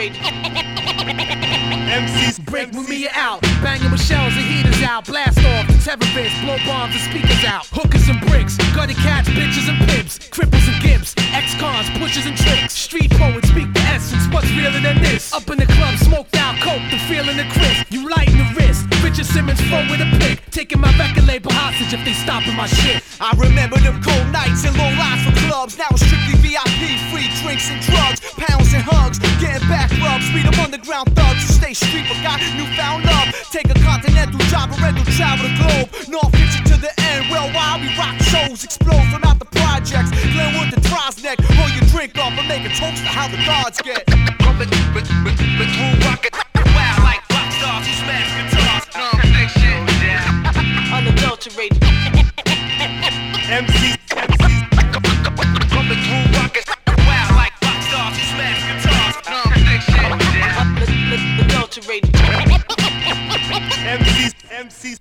[1.95, 6.57] MCs break with me out, banging with shells and heaters out, blast off terrorists, blow
[6.65, 11.13] bombs and speakers out, hookers and bricks, gutty cats, bitches and pimps, cripples and gimps,
[11.29, 15.29] ex-cons, pushers and tricks, street poets speak the essence, what's realer than this?
[15.31, 18.81] Up in the club, smoked out coke, the feeling the crisp, you lighten the wrist,
[19.05, 22.65] Richard Simmons flow with a pick, taking my record label hostage if they stopping my
[22.65, 23.05] shit.
[23.21, 25.77] I remember them cold nights and long lines for clubs.
[25.77, 30.25] Now it's strictly VIP, free drinks and drugs, pounds and hugs, getting back rubs.
[30.33, 33.29] Beat them underground thugs who stay street but got newfound love.
[33.53, 35.74] Take a continental job and rental travel the globe.
[36.07, 40.11] North Kitchen to the end, well while we rock shows, explode from out the projects.
[40.31, 43.81] Glenwood to Trosneck, roll your drink up and make a toast to how the gods
[43.81, 44.07] get.
[44.39, 46.31] Rubbing, but, but, but through rocket,
[46.71, 48.87] wow, like rock stars who smash guitars.
[48.95, 49.11] No,
[49.51, 49.75] shit.
[50.95, 51.81] Unadulterated.
[53.51, 54.63] MCs, MCs,
[55.67, 59.15] through rockets, wow, like rock stars who smash guitars.
[59.27, 59.43] No,
[59.83, 60.07] shit.
[61.19, 62.11] Unadulterated.
[63.85, 64.99] MCs, MCs,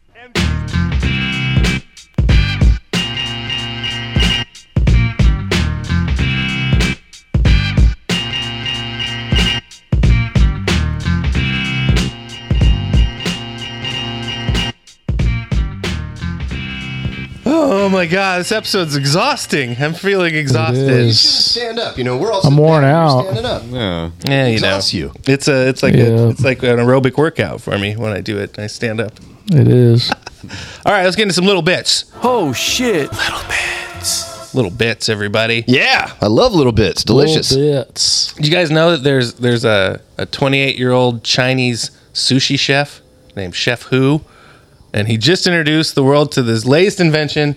[17.94, 19.76] my god, this episode's exhausting.
[19.80, 20.88] I'm feeling exhausted.
[20.88, 21.20] is.
[21.20, 21.96] Stand up.
[21.96, 23.24] You know, we're all I'm sitting worn down, out.
[23.24, 23.62] You're standing up.
[23.70, 24.10] Yeah.
[24.30, 25.12] Yeah, you know, Exhausts you.
[25.26, 26.04] it's a, it's like Yeah.
[26.04, 28.58] a, it's like an aerobic workout for me when I do it.
[28.58, 29.12] I stand up.
[29.52, 30.10] It is.
[30.84, 32.04] All right, let's get into some little bits.
[32.22, 33.10] Oh shit.
[33.12, 35.64] Little bits, Little bits, everybody.
[35.66, 37.02] Yeah, I love little bits.
[37.04, 37.50] Delicious.
[37.52, 38.32] Little bits.
[38.34, 43.00] Do you guys know that there's there's a a 28 year old Chinese sushi chef
[43.36, 44.20] named Chef Hu,
[44.92, 47.56] and he just introduced the world to this latest invention,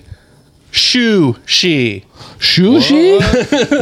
[0.78, 2.06] Shu Shi.
[2.40, 3.20] Sushi?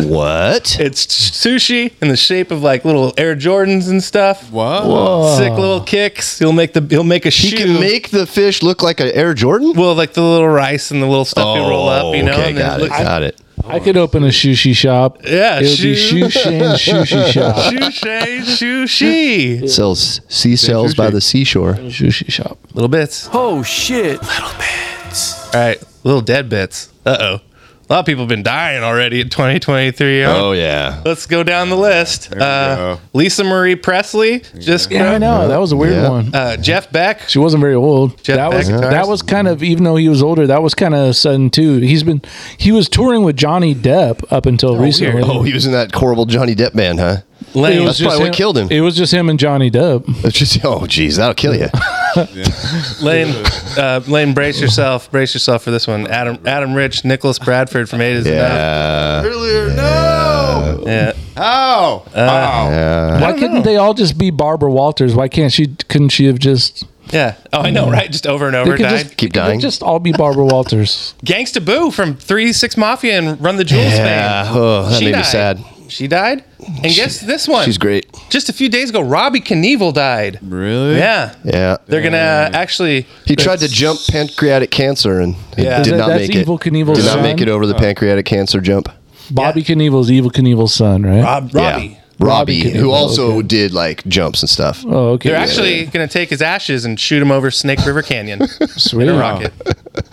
[0.09, 0.79] What?
[0.79, 4.49] It's sushi in the shape of like little Air Jordans and stuff.
[4.51, 4.85] What?
[4.85, 5.35] Whoa.
[5.37, 6.39] Sick little kicks.
[6.39, 7.57] He'll make the he'll make a He shoe.
[7.57, 9.73] can make the fish look like an Air Jordan.
[9.75, 12.15] well like the little rice and the little stuff you roll up.
[12.15, 12.31] You oh, know.
[12.31, 12.83] Oh, okay, and then got it.
[12.83, 13.41] look- Got it.
[13.67, 15.17] I could open a sushi shop.
[15.23, 17.55] Yeah, It would be shoe- Shushan Sushi Shop.
[17.55, 19.69] Sushi, sushi.
[19.75, 21.73] Sells seashells by the seashore.
[21.73, 22.57] Sushi Shop.
[22.73, 23.27] Little bits.
[23.33, 24.21] Oh shit.
[24.21, 25.53] Little bits.
[25.55, 26.93] All right, little dead bits.
[27.05, 27.39] Uh oh.
[27.87, 30.23] A lot of people have been dying already in 2023.
[30.23, 30.33] huh?
[30.35, 31.03] Oh yeah.
[31.05, 32.33] Let's go down the list.
[32.33, 32.99] we Uh, go.
[33.13, 35.47] Lisa Marie Presley, just Yeah, I know.
[35.47, 36.09] That was a weird Yeah.
[36.09, 36.33] one.
[36.33, 37.29] Uh, Jeff Beck.
[37.29, 38.23] She wasn't very old.
[38.23, 40.73] Jeff that was Beck, that was kind of even though he was older, that was
[40.73, 41.77] kind of sudden too.
[41.77, 42.23] He's been
[42.57, 45.21] he was touring with Johnny Depp up until recently.
[45.23, 47.17] Oh, he was in that horrible Johnny Depp band, huh?
[47.55, 48.67] It Lane, That's probably what killed him.
[48.69, 50.03] It was just him and Johnny Depp.
[50.25, 51.67] It's just oh, geez, that'll kill you.
[53.01, 53.33] Lane,
[53.77, 55.09] uh, Lane, brace yourself.
[55.11, 56.07] Brace yourself for this one.
[56.07, 58.37] Adam, Adam Rich, Nicholas Bradford from Eight is Enough.
[58.37, 59.23] Yeah.
[59.25, 60.83] Earlier, no.
[60.85, 61.13] Yeah.
[61.35, 62.03] How?
[62.13, 62.69] How?
[62.69, 63.21] Yeah.
[63.21, 65.13] Why couldn't they all just be Barbara Walters?
[65.15, 65.67] Why can't she?
[65.87, 66.85] Couldn't she have just?
[67.11, 67.35] Yeah.
[67.53, 68.11] Oh, I know, right?
[68.11, 69.59] Just over and They over could just Keep they could dying.
[69.59, 71.13] Just all be Barbara Walters.
[71.25, 74.43] Gangsta Boo from 3 6 Mafia and Run the Jewels Yeah.
[74.45, 74.57] fame.
[74.57, 75.63] Oh, that She made me sad.
[75.89, 76.43] She died?
[76.59, 77.65] And guess this one.
[77.65, 78.07] She's great.
[78.29, 80.39] Just a few days ago, Robbie Knievel died.
[80.41, 80.97] Really?
[80.97, 81.35] Yeah.
[81.43, 81.77] Yeah.
[81.85, 82.17] They're going to
[82.57, 83.05] actually.
[83.25, 85.81] He tried to jump pancreatic cancer and he Yeah.
[85.83, 86.71] did That- not that's make Evel it.
[86.71, 87.23] Knievel's did not son?
[87.23, 87.79] make it over the oh.
[87.79, 88.89] pancreatic cancer jump.
[89.31, 91.23] Bobby Knievel's Evel Knievel's son, right?
[91.23, 91.85] Rob, Robbie.
[91.85, 91.99] Yeah.
[92.17, 93.47] Robbie, Robbie who Knievel, also okay.
[93.47, 94.85] did like jumps and stuff.
[94.87, 95.29] Oh, okay.
[95.29, 99.09] They're actually going to take his ashes and shoot him over Snake River Canyon Sweet.
[99.09, 99.51] in a rocket.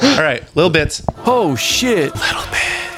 [0.03, 1.05] All right, little bits.
[1.27, 2.13] Oh shit.
[2.15, 2.43] Little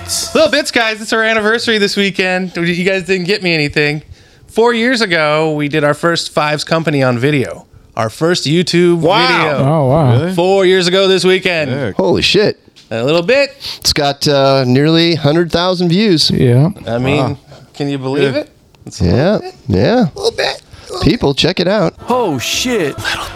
[0.05, 1.01] bits, guys.
[1.01, 2.55] It's our anniversary this weekend.
[2.57, 4.03] You guys didn't get me anything.
[4.47, 7.67] Four years ago, we did our first Fives Company on video.
[7.97, 9.59] Our first YouTube video.
[9.59, 10.35] Oh wow.
[10.35, 11.71] Four years ago this weekend.
[11.71, 11.95] Heck.
[11.95, 12.61] Holy shit.
[12.91, 13.51] A little bit.
[13.79, 16.31] It's got uh, nearly 100,000 views.
[16.31, 16.71] Yeah.
[16.87, 17.39] I mean,
[17.73, 18.41] can you believe Yeah.
[18.41, 18.51] it?
[18.87, 19.39] It's a Yeah.
[19.41, 19.55] bit.
[19.69, 20.01] Yeah.
[20.15, 20.63] A little bit.
[21.03, 21.95] People, check it out.
[22.09, 22.97] Oh shit.
[22.99, 23.27] Little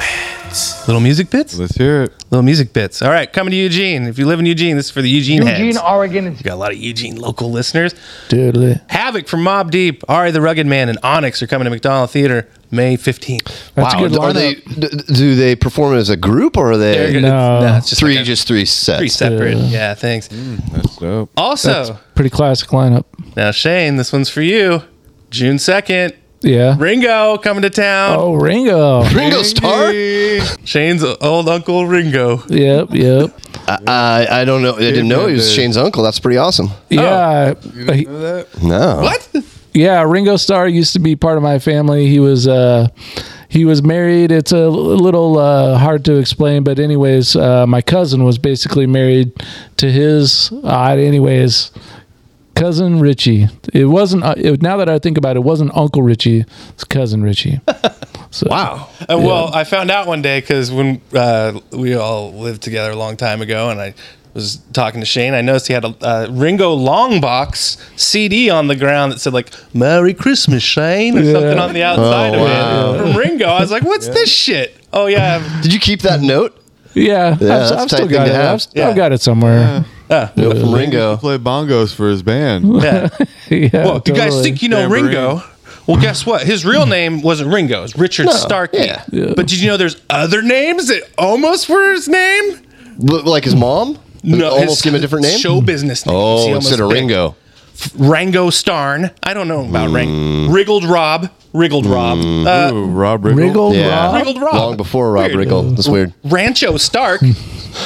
[1.01, 1.59] music bits?
[1.59, 2.13] Let's hear it.
[2.31, 3.03] Little music bits.
[3.03, 4.05] All right, coming to Eugene.
[4.05, 5.79] If you live in Eugene, this is for the Eugene, Eugene, heads.
[5.79, 6.25] Oregon.
[6.37, 7.95] You got a lot of Eugene local listeners.
[8.29, 10.33] Dude, Havoc from Mobb Deep, R.A.
[10.33, 13.77] the Rugged Man, and Onyx are coming to McDonald Theater May 15th.
[13.77, 14.19] wow.
[14.27, 14.55] Are they?
[14.57, 16.95] d- Do they perform as a group or are they?
[16.97, 17.77] They're gonna- No.
[17.77, 18.99] it's just three, like a- just three sets.
[18.99, 19.57] Three separate.
[19.57, 20.29] Yeah, thanks.
[20.29, 21.31] Mm, that's dope.
[21.37, 23.05] Also, That's pretty classic lineup.
[23.37, 24.83] now Shane, this one's for you.
[25.31, 26.13] June 2nd.
[26.41, 26.77] Yeah.
[26.79, 28.17] Ringo coming to town.
[28.19, 29.03] Oh, Ringo.
[29.11, 29.93] Ringo Starr.
[30.65, 32.43] Shane's old uncle Ringo.
[32.49, 33.37] Yep, yep.
[33.67, 34.77] I, I don't know.
[34.77, 36.03] I didn't know he was Shane's uncle.
[36.03, 36.69] That's pretty awesome.
[36.89, 37.55] Yeah.
[37.93, 38.05] he-
[38.63, 39.01] No.
[39.03, 39.29] What?
[39.75, 42.07] Yeah, Ringo Starr used to be part of my family.
[42.09, 42.89] He was uh
[43.51, 44.31] he was married.
[44.31, 49.33] It's a little uh, hard to explain, but anyways, uh, my cousin was basically married
[49.79, 50.53] to his.
[50.65, 51.71] Uh, anyways,
[52.59, 53.47] cousin Richie.
[53.73, 54.25] It wasn't.
[54.25, 56.45] Uh, it, now that I think about it, it wasn't Uncle Richie.
[56.71, 57.61] It's cousin Richie.
[58.31, 58.91] So, Wow.
[59.01, 62.95] Uh, well, I found out one day because when uh, we all lived together a
[62.95, 63.95] long time ago, and I
[64.35, 68.77] was talking to Shane, I noticed he had a uh, Ringo Longbox CD on the
[68.77, 71.33] ground that said like "Merry Christmas, Shane" or Yeah.
[71.33, 72.95] something on the outside Oh, of wow.
[72.95, 73.47] it from Ringo.
[73.47, 75.61] I was like, "What's this shit?" Oh yeah.
[75.63, 76.55] Did you keep that note?
[76.93, 78.35] Yeah, Yeah, I've, I've still got it.
[78.35, 79.87] I've, I've got it somewhere.
[80.11, 80.31] Yeah.
[80.37, 81.11] Note from He Ringo.
[81.13, 82.65] used to bongos for his band.
[82.83, 83.09] Yeah.
[83.51, 85.05] yeah well, you guys think you know Tambourine.
[85.07, 85.43] Ringo?
[85.87, 86.43] Well, guess what?
[86.47, 87.83] His real name wasn't Ringo.
[87.85, 88.79] It's Richard No, Starkey.
[88.79, 89.05] yeah.
[89.11, 89.33] Yeah.
[89.37, 92.61] But did you know there's other names that almost were his name?
[92.99, 93.99] Like his mom?
[94.23, 95.39] No, almost his give him a different name?
[95.39, 96.15] Show business name.
[96.17, 97.37] Oh, He instead almost of picked Ringo.
[97.97, 99.11] Rango Starn.
[99.23, 99.95] I don't know about Hmm.
[99.95, 100.51] Rang.
[100.51, 101.31] Wriggled Rob.
[101.55, 102.19] Wriggled Rob.
[102.19, 103.37] Uh, Ooh, Rob Riggle.
[103.37, 103.89] Wriggle Yeah.
[104.07, 104.15] Rob?
[104.17, 104.55] Wriggled Rob.
[104.55, 105.49] Long before Rob Weird.
[105.49, 105.77] Riggle.
[105.77, 106.13] That's weird.
[106.25, 107.23] Rancho Stark.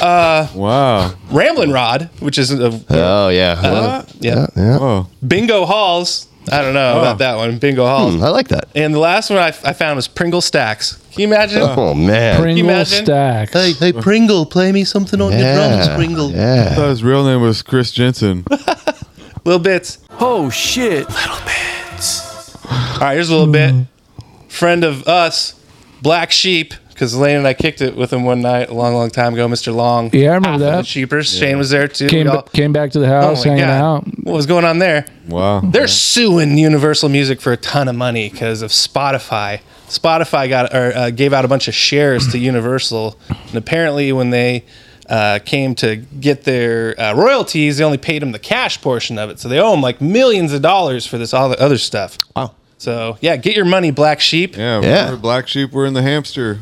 [0.01, 1.13] uh, Wow.
[1.31, 3.59] Ramblin' Rod, which is a, Oh, yeah.
[3.61, 4.47] uh, yeah.
[4.55, 4.77] yeah.
[4.79, 5.07] Whoa.
[5.25, 6.27] Bingo Halls.
[6.51, 7.57] I don't know about that one.
[7.57, 8.15] Bingo Halls.
[8.15, 8.67] Hmm, I like that.
[8.75, 10.97] And the last one I, I found was Pringle Stacks.
[11.13, 11.61] Can you imagine?
[11.61, 12.41] Oh, man.
[12.41, 13.05] Pringle imagine?
[13.05, 13.53] stacks.
[13.79, 16.31] hey, Pringle, play me something on your drums, Pringle.
[16.31, 16.67] yeah.
[16.71, 18.45] I thought his real name was Chris Jensen.
[19.45, 19.99] Little bits.
[20.19, 21.07] Oh shit.
[21.09, 22.55] Little bits.
[22.65, 23.85] All right, here's a little bit.
[24.49, 25.59] Friend of us,
[26.01, 29.09] Black Sheep, because Lane and I kicked it with him one night a long, long
[29.09, 29.47] time ago.
[29.47, 29.73] Mr.
[29.73, 30.09] Long.
[30.13, 30.77] Yeah, I remember that.
[30.77, 31.35] The Sheepers.
[31.37, 32.07] Shane was there too.
[32.07, 33.81] Came We all- came back to the Oh house, my hanging God.
[33.83, 34.03] out.
[34.23, 35.05] What was going on there?
[35.27, 35.61] Wow.
[35.61, 39.59] They're suing Universal Music for a ton of money because of Spotify.
[39.89, 44.29] Spotify got or uh, gave out a bunch of shares to Universal, and apparently when
[44.31, 44.63] they
[45.09, 49.29] uh, came to get their uh, royalties, they only paid them the cash portion of
[49.29, 49.39] it.
[49.39, 52.17] So they owe them like millions of dollars for this all the other stuff.
[52.35, 52.53] Wow.
[52.77, 54.57] So yeah, get your money, Black Sheep.
[54.57, 54.81] Yeah.
[54.81, 55.15] Yeah.
[55.15, 56.59] Black Sheep were in the hamster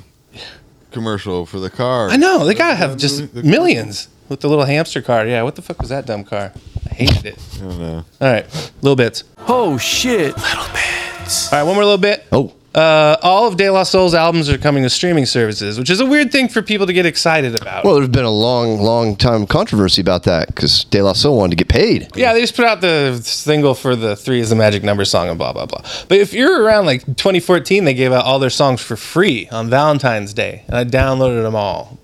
[0.91, 2.09] commercial for the car.
[2.09, 5.25] I know they gotta have just The- millions with the little hamster car.
[5.25, 6.51] Yeah, what the fuck was that dumb car?
[6.89, 7.39] I hated it.
[7.55, 8.05] I don't know.
[8.21, 9.23] All right, little bits.
[9.47, 10.35] Oh shit.
[10.37, 11.51] Little bits.
[11.51, 12.25] All right, one more little bit.
[12.31, 12.53] Oh.
[12.73, 16.05] Uh, all of De La Soul's albums are coming to streaming services, which is a
[16.05, 17.83] weird thing for people to get excited about.
[17.83, 21.57] Well, there's been a long, long time controversy about that because De La Soul wanted
[21.57, 22.07] to get paid.
[22.15, 25.27] yeah, they just put out the single for the Three is the Magic Number song
[25.27, 25.81] and blah, blah, blah.
[26.07, 29.69] But if you're around like 2014, they gave out all their songs for free on
[29.69, 31.99] Valentine's Day, and I downloaded them all.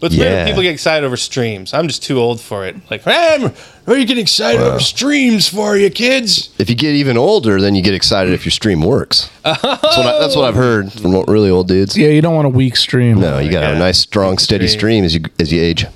[0.00, 0.46] But it's Yeah.
[0.46, 1.74] people get excited over streams.
[1.74, 2.76] I'm just too old for it.
[2.90, 3.38] Like, hey,
[3.84, 6.50] what are you getting excited over streams for, you kids?
[6.58, 9.28] If you get even older, then you get excited if your stream works.
[9.42, 10.60] That's what, I, that's what I've oh.
[10.60, 11.96] heard from really old dudes.
[11.96, 13.20] Yeah, you don't want a weak stream.
[13.20, 15.86] No, you got to have a nice, strong, steady stream as you as you age.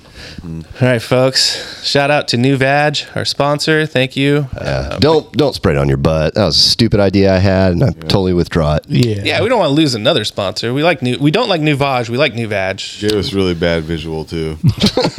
[0.43, 1.83] All right, folks.
[1.85, 3.85] Shout out to New Vag, our sponsor.
[3.85, 4.47] Thank you.
[4.57, 6.33] Uh, Don't don't spray it on your butt.
[6.35, 8.85] That was a stupid idea I had, and I totally withdraw it.
[8.87, 9.21] Yeah.
[9.23, 10.73] yeah, we don't want to lose another sponsor.
[10.73, 11.17] We like new.
[11.19, 12.09] We don't like New Vag.
[12.09, 12.81] We like New Vag.
[12.99, 14.57] Gave us really bad visual too.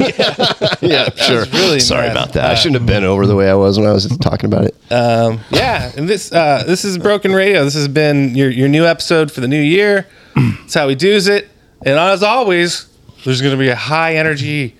[0.81, 1.45] yeah, sure.
[1.53, 2.11] really Sorry bad.
[2.11, 2.51] about that.
[2.51, 4.75] I shouldn't have been over the way I was when I was talking about it.
[4.91, 7.63] Um, yeah, and this uh, this is Broken Radio.
[7.63, 10.07] This has been your your new episode for the new year.
[10.35, 11.49] That's how we do's it.
[11.85, 12.87] And as always,
[13.23, 14.75] there's going to be a high energy,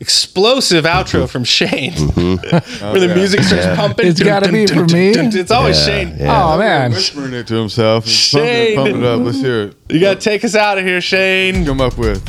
[0.00, 1.26] explosive outro mm-hmm.
[1.26, 2.34] from Shane, mm-hmm.
[2.92, 3.14] where the oh, yeah.
[3.14, 3.76] music starts Yeah.
[3.76, 4.06] pumping.
[4.06, 5.10] It's gotta be for me.
[5.10, 6.16] It's always Yeah, Shane.
[6.18, 6.44] yeah.
[6.44, 6.92] Oh man.
[6.92, 8.06] Whispering it to himself.
[8.06, 8.76] Shane.
[8.76, 9.20] Pump it, pump it up.
[9.20, 9.76] Let's hear it.
[9.88, 11.64] You got to take us out of here, Shane.
[11.64, 12.22] Come up with.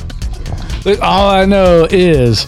[1.02, 2.48] All I know is,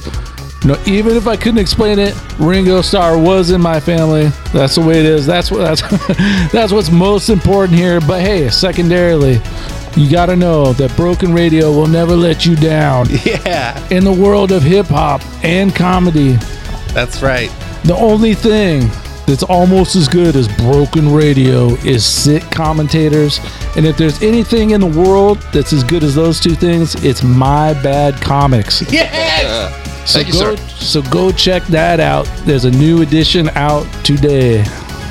[0.64, 4.28] no, even if I couldn't explain it, Ringo Starr was in my family.
[4.54, 5.26] That's the way it is.
[5.26, 5.82] That's what that's
[6.52, 8.00] that's what's most important here.
[8.00, 9.42] But hey, secondarily,
[9.98, 13.08] you got to know that Broken Radio will never let you down.
[13.26, 16.34] Yeah, In the world of hip hop and comedy,
[16.94, 17.50] that's right.
[17.84, 18.89] the only thing
[19.28, 23.39] that's almost as good as Broken Radio is sick commentators.
[23.78, 27.24] And if there's anything in the world that's as good as those two things, it's
[27.24, 28.82] My Bad Comics.
[28.92, 29.78] Yes.
[30.12, 30.68] So Thank you, go, sir.
[30.76, 32.26] So go check that out.
[32.44, 34.64] There's a new edition out today.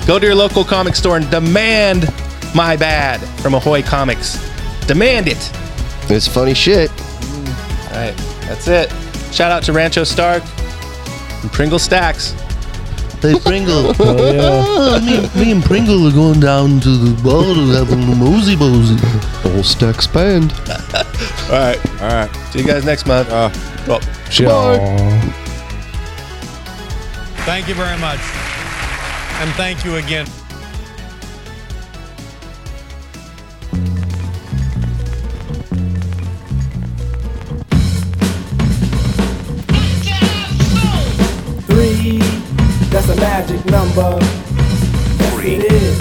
[0.07, 2.13] Go to your local comic store and demand
[2.55, 4.50] my bad from Ahoy Comics.
[4.91, 5.53] Demand it.
[6.11, 6.91] It's funny shit.
[6.91, 8.91] All right, that's it.
[9.33, 10.43] Shout out to Rancho Stark
[11.43, 12.33] and Pringle Stacks.
[13.23, 17.93] Hey Pringle, Oh, me, me and Pringle are going down to the bar to have
[17.93, 18.97] a little mosey mosey.
[19.49, 20.51] Whole stack spanned.
[20.69, 22.31] All right, all right.
[22.51, 23.29] See you guys next month.
[23.31, 23.49] Uh,
[23.87, 24.01] well,
[27.47, 28.19] Thank you very much.
[29.39, 30.27] And thank you again.
[43.21, 44.17] Magic number.
[45.21, 46.01] Yes, it is.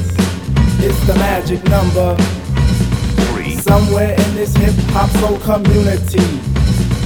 [0.81, 2.15] It's the magic number.
[3.61, 6.23] Somewhere in this hip hop soul community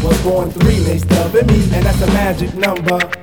[0.03, 3.22] was born three mixed up in me, and that's a magic number.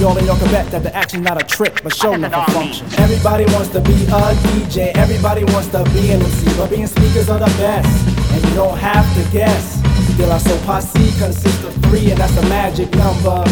[0.00, 2.52] y'all, and y'all can bet that the action's not a trick, but show enough a
[2.52, 2.86] function.
[2.98, 7.28] Everybody wants to be a DJ, everybody wants to be an MC, but being speakers
[7.28, 9.80] are the best, and you don't have to guess.
[10.16, 13.44] De La Soul Posse consists of three, and that's the magic number.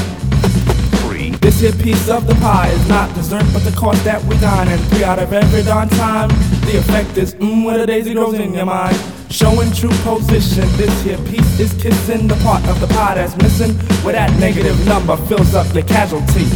[1.41, 4.69] This here piece of the pie is not dessert, but the cost that we dine.
[4.69, 6.29] And three out of every darn time,
[6.67, 8.97] the effect is mmm, where the daisy grows in your mind.
[9.31, 13.75] Showing true position, this here piece is kissing the part of the pie that's missing,
[14.03, 16.47] where that negative number fills up your casualty.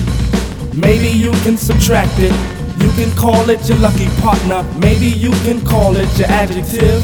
[0.74, 2.32] Maybe you can subtract it.
[2.80, 4.62] You can call it your lucky partner.
[4.78, 7.02] Maybe you can call it your adjective.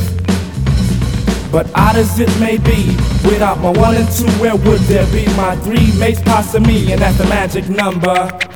[1.52, 2.96] But odd as it may be,
[3.28, 6.92] without my one and two, where would there be my three mates passing me?
[6.92, 8.55] And that's the magic number.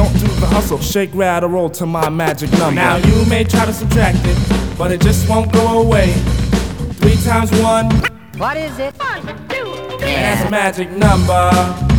[0.13, 0.79] do the hustle.
[0.79, 2.75] Shake, rattle, roll to my magic number.
[2.75, 6.11] Now you may try to subtract it, but it just won't go away.
[7.01, 7.89] Three times one,
[8.37, 8.93] What is it?
[8.97, 11.90] One, two, and that's a magic number.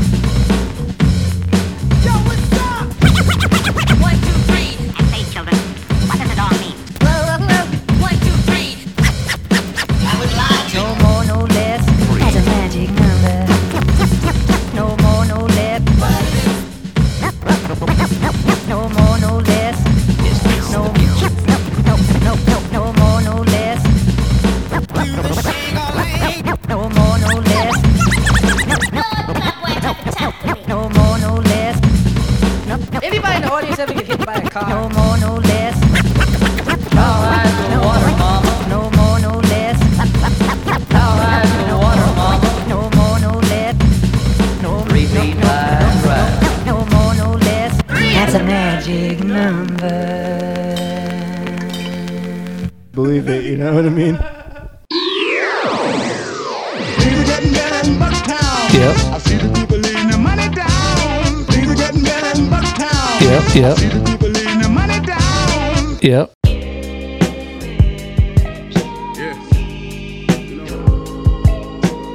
[63.55, 63.77] Yep.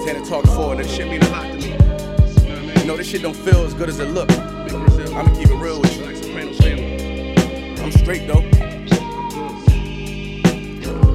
[0.03, 2.81] Tana talk forward, that shit mean a lot to me.
[2.81, 4.31] You know, this shit don't feel as good as it look.
[4.31, 6.05] I'ma keep it real with you.
[7.83, 8.41] I'm straight though.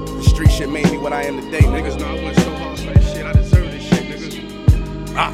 [0.07, 1.99] The street shit made me what I am today, niggas.
[1.99, 3.27] know I went so hard for this shit.
[3.27, 5.15] I deserve this shit, niggas.
[5.17, 5.33] Ah.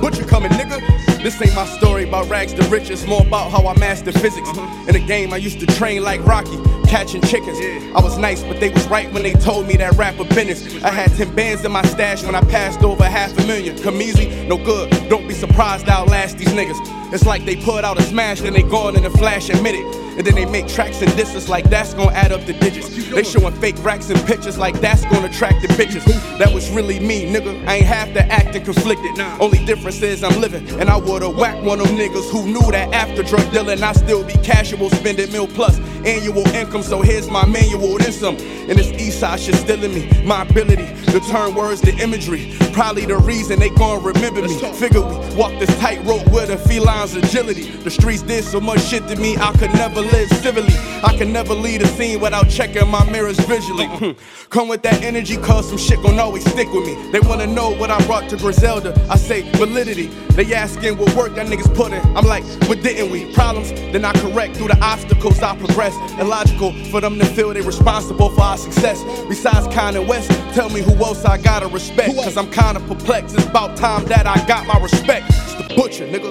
[0.00, 1.09] Butcher coming, nigga.
[1.22, 4.48] This ain't my story about rags to riches, more about how I mastered physics.
[4.48, 4.88] Mm-hmm.
[4.88, 6.56] In a game, I used to train like Rocky,
[6.88, 7.58] catching chickens.
[7.94, 10.82] I was nice, but they was right when they told me that rapper business.
[10.82, 13.76] I had 10 bands in my stash when I passed over half a million.
[13.82, 14.88] Come easy, no good.
[15.10, 16.78] Don't be surprised I outlast these niggas.
[17.12, 19.99] It's like they put out a smash, then they gone in a flash, admit it.
[20.16, 22.88] And then they make tracks and disses like that's gonna add up the digits.
[23.10, 26.04] They showing fake racks and pictures like that's gonna attract the bitches.
[26.38, 27.66] That was really me, nigga.
[27.66, 29.18] I ain't have to act and conflicted.
[29.40, 30.68] Only difference is I'm living.
[30.80, 33.92] And I would've whacked one of them niggas who knew that after drug dealing, I
[33.92, 35.78] still be casual, spending mil plus.
[36.04, 37.98] annual income, so here's my manual.
[37.98, 38.36] Then some.
[38.36, 40.22] And this east side shit still in me.
[40.24, 42.52] My ability to turn words to imagery.
[42.72, 44.54] Probably the reason they gon' remember me.
[44.74, 47.70] Figure we walk this tightrope with a feline's agility.
[47.70, 50.74] The streets did so much shit to me, I could never live civilly.
[51.02, 53.86] I can never lead a scene without checking my mirrors visually.
[53.86, 54.10] Hmm.
[54.50, 57.10] Come with that energy, cause some shit gon' always stick with me.
[57.10, 58.94] They wanna know what I brought to Griselda.
[59.10, 60.06] I say validity.
[60.30, 62.00] They asking what work that niggas put in.
[62.16, 63.32] I'm like, what didn't we?
[63.34, 65.94] Problems, then I correct through the obstacles I progress.
[66.20, 69.02] Illogical for them to feel they responsible for our success.
[69.28, 72.14] Besides Kanye West, tell me who else I gotta respect.
[72.16, 73.36] Cause I'm kinda perplexed.
[73.36, 75.26] It's about time that I got my respect.
[75.28, 76.30] It's the butcher, nigga.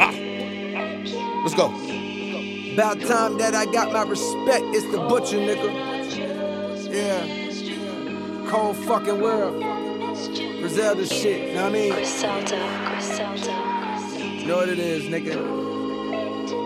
[0.00, 0.12] Ah.
[1.42, 1.72] Let's go.
[2.74, 4.64] About time that I got my respect.
[4.74, 5.70] It's the butcher, nigga.
[6.90, 8.48] Yeah.
[8.50, 9.62] Cold fucking world.
[10.60, 11.92] Griselda shit, know what I mean?
[11.92, 12.58] Griselda,
[12.90, 13.54] Griselda.
[14.18, 15.36] You know what it is, nigga.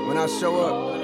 [0.08, 1.03] When I show up,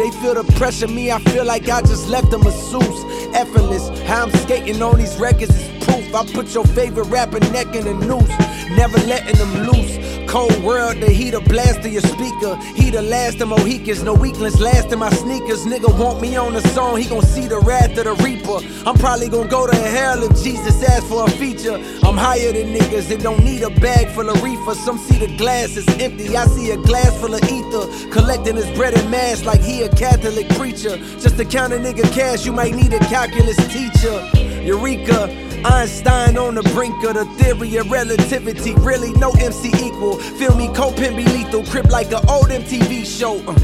[0.00, 3.04] They feel the pressure, me, I feel like I just left a masseuse.
[3.34, 6.14] Effortless, how I'm skating on these records is proof.
[6.14, 8.32] I put your favorite rapper neck in a noose,
[8.70, 9.98] never letting them loose.
[10.30, 12.54] Cold world, the heater blast to your speaker.
[12.76, 15.64] He the last of Mohicans, no weaklings last in my sneakers.
[15.64, 18.58] Nigga want me on the song, he gon' see the wrath of the reaper.
[18.86, 21.74] I'm probably gon' go to hell if Jesus asks for a feature.
[22.04, 24.74] I'm higher than niggas that don't need a bag full of reefer.
[24.76, 28.10] Some see the glass is empty, I see a glass full of ether.
[28.10, 30.96] Collecting his bread and mass like he a Catholic preacher.
[31.18, 34.30] Just to count a nigga cash, you might need a calculus teacher.
[34.62, 35.49] Eureka.
[35.64, 38.74] Einstein on the brink of the theory of relativity.
[38.76, 40.16] Really, no MC equal.
[40.16, 41.64] Feel me, Copin be lethal.
[41.66, 43.38] Crip like an old MTV show.
[43.46, 43.54] Uh,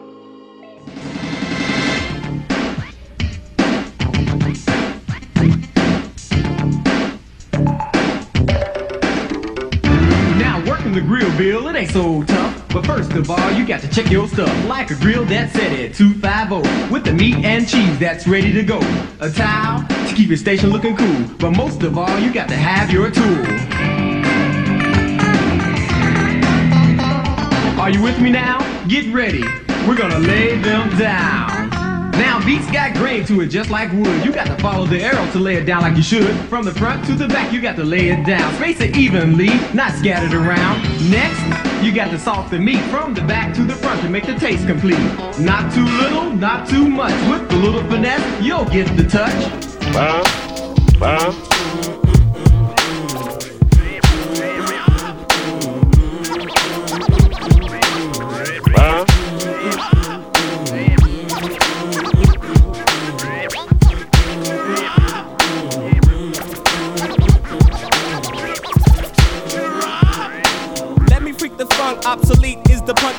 [10.94, 12.68] The grill, Bill, it ain't so tough.
[12.68, 14.48] But first of all, you got to check your stuff.
[14.66, 18.62] Like a grill that's set at 250 with the meat and cheese that's ready to
[18.62, 18.78] go.
[19.20, 21.36] A towel to keep your station looking cool.
[21.38, 23.44] But most of all, you got to have your tool.
[27.80, 28.60] Are you with me now?
[28.86, 29.42] Get ready.
[29.86, 31.53] We're gonna lay them down.
[32.18, 34.24] Now beats got grain to it just like wood.
[34.24, 36.34] You got to follow the arrow to lay it down like you should.
[36.48, 38.54] From the front to the back, you got to lay it down.
[38.54, 40.82] Space it evenly, not scattered around.
[41.10, 41.40] Next,
[41.82, 44.34] you got to salt the meat from the back to the front to make the
[44.34, 44.98] taste complete.
[45.40, 47.14] Not too little, not too much.
[47.28, 49.34] With a little finesse, you'll get the touch.
[49.96, 50.22] Uh,
[51.02, 51.63] uh.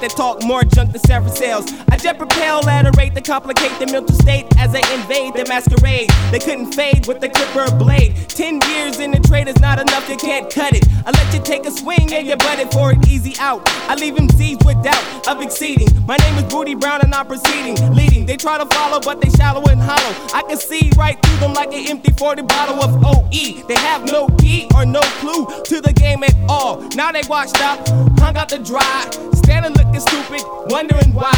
[0.05, 1.65] That talk more junk than Sarah sales.
[1.89, 5.49] I jet propel at a rate that complicate the mental state as I invade the
[5.49, 6.11] masquerade.
[6.29, 8.13] They couldn't fade with the clipper blade.
[8.29, 10.85] Ten years in the trade is not enough, you can't cut it.
[11.07, 13.63] I let you take a swing and you butt it for an easy out.
[13.89, 15.89] I leave them seized with doubt of exceeding.
[16.05, 18.27] My name is Bootie Brown and I'm proceeding, leading.
[18.27, 20.13] They try to follow, but they shallow and hollow.
[20.35, 23.65] I can see right through them like an empty 40 bottle of OE.
[23.67, 26.81] They have no key or no clue to the game at all.
[26.93, 27.87] Now they washed up,
[28.19, 31.31] hung out to dry, standing looking stupid, wondering why.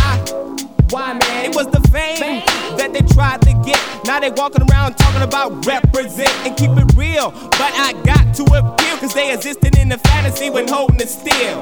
[0.89, 1.45] Why, man?
[1.45, 2.41] It was the fame
[2.77, 3.79] that they tried to get.
[4.05, 7.31] Now they walking around talking about represent and keep it real.
[7.31, 11.61] But I got to appeal, cause they existed in the fantasy when holding it still.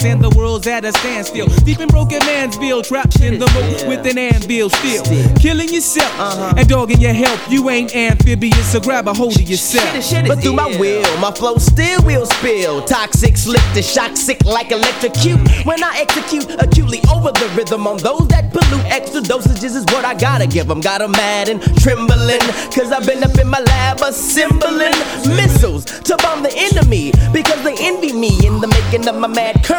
[0.03, 1.45] And the world's at a standstill.
[1.63, 5.03] Deep in broken man's bill, trapped in the moat with an anvil still.
[5.35, 6.11] Killing yourself
[6.57, 7.39] and dogging your health.
[7.51, 9.85] You ain't amphibious, so grab a hold of yourself.
[10.27, 12.83] But through my will, my flow still will spill.
[12.85, 15.39] Toxic, slick to shock, sick like electrocute.
[15.65, 20.03] When I execute acutely over the rhythm on those that pollute, extra dosages is what
[20.03, 20.81] I gotta give them.
[20.81, 22.41] Got 'em mad and trembling,
[22.73, 24.97] cause I've been up in my lab assembling
[25.37, 29.63] missiles to bomb the enemy because they envy me in the making of my mad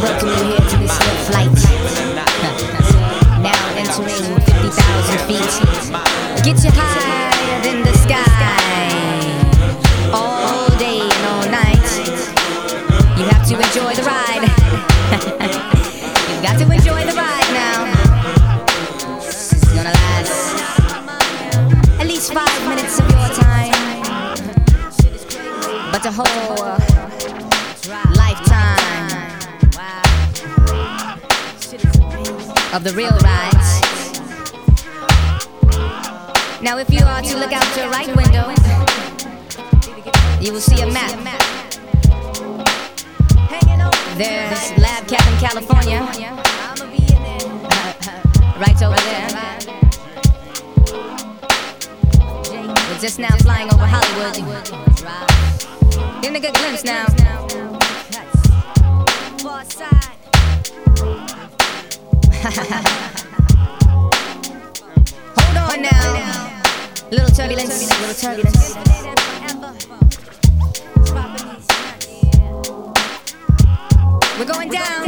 [0.00, 1.60] You here to this little flight.
[3.44, 5.52] now entering 50,000 feet.
[6.42, 8.24] Get you higher than the sky.
[10.12, 11.84] All day and all night.
[13.18, 14.40] You have to enjoy the ride.
[16.30, 17.84] You've got to enjoy the ride now.
[19.18, 20.56] This is gonna last
[22.00, 23.74] at least five minutes of your time.
[25.92, 26.69] But the whole
[32.72, 33.80] of the real rides.
[36.62, 38.48] Now, if you are to look out your right window,
[40.40, 41.10] you will see a map.
[44.16, 46.06] There's Lab Cap in California,
[46.60, 46.76] uh,
[48.60, 49.28] right over there.
[52.88, 54.36] We're just now flying over Hollywood.
[56.22, 57.39] Getting a good glimpse now.
[62.40, 62.56] Hold
[65.58, 66.62] on now.
[67.10, 68.74] Little turbulence, little turbulence.
[74.38, 75.04] We're going down.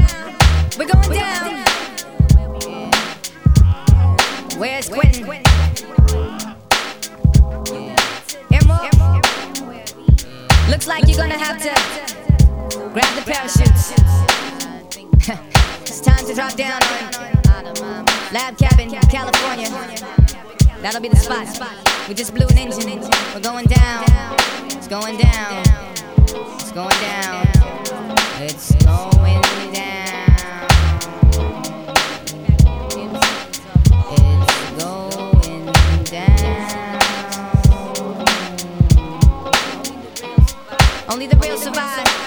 [0.78, 1.64] We're going down.
[4.58, 5.24] Where's Quentin?
[8.52, 8.92] Emerald?
[10.68, 11.72] Looks like you're gonna have to
[12.92, 13.92] grab the parachutes.
[16.02, 19.68] time to drop down on Lab Cabin, California.
[20.80, 21.46] That'll be the spot.
[22.08, 23.00] We just blew an engine.
[23.32, 24.04] We're going down.
[24.66, 25.62] It's going down.
[26.58, 27.46] It's going down.
[28.40, 30.18] It's going down.
[34.08, 36.52] It's going down.
[41.08, 42.21] Only the real survive.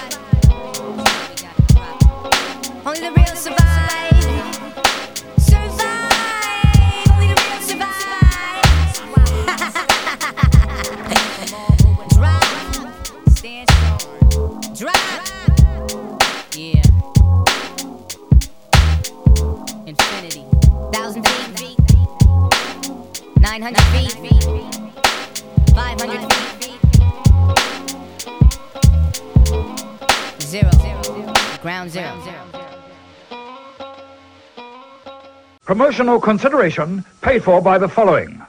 [35.76, 38.40] Promotional consideration paid for by the following.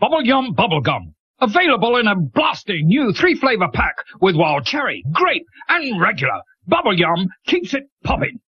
[0.00, 1.12] Bubble Yum Bubblegum.
[1.42, 6.40] Available in a blasting new three flavor pack with wild cherry, grape, and regular.
[6.66, 8.40] Bubble Yum keeps it popping.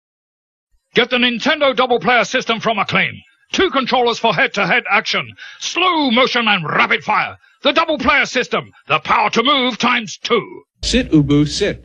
[0.94, 3.12] Get the Nintendo double player system from Acclaim.
[3.52, 5.30] Two controllers for head-to-head action,
[5.60, 7.36] slow motion and rapid fire.
[7.60, 10.62] The double player system, the power to move times two.
[10.82, 11.84] Sit, Ubu, sit.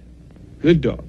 [0.61, 1.03] Good dog.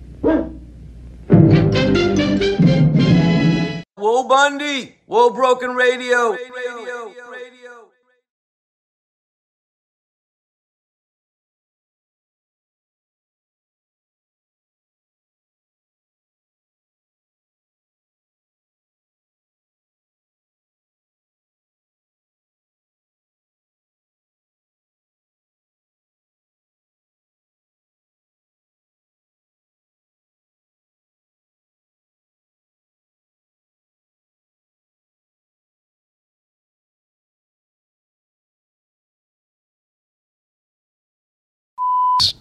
[4.01, 4.94] Whoa, Bundy!
[5.05, 6.35] Whoa, Broken Radio!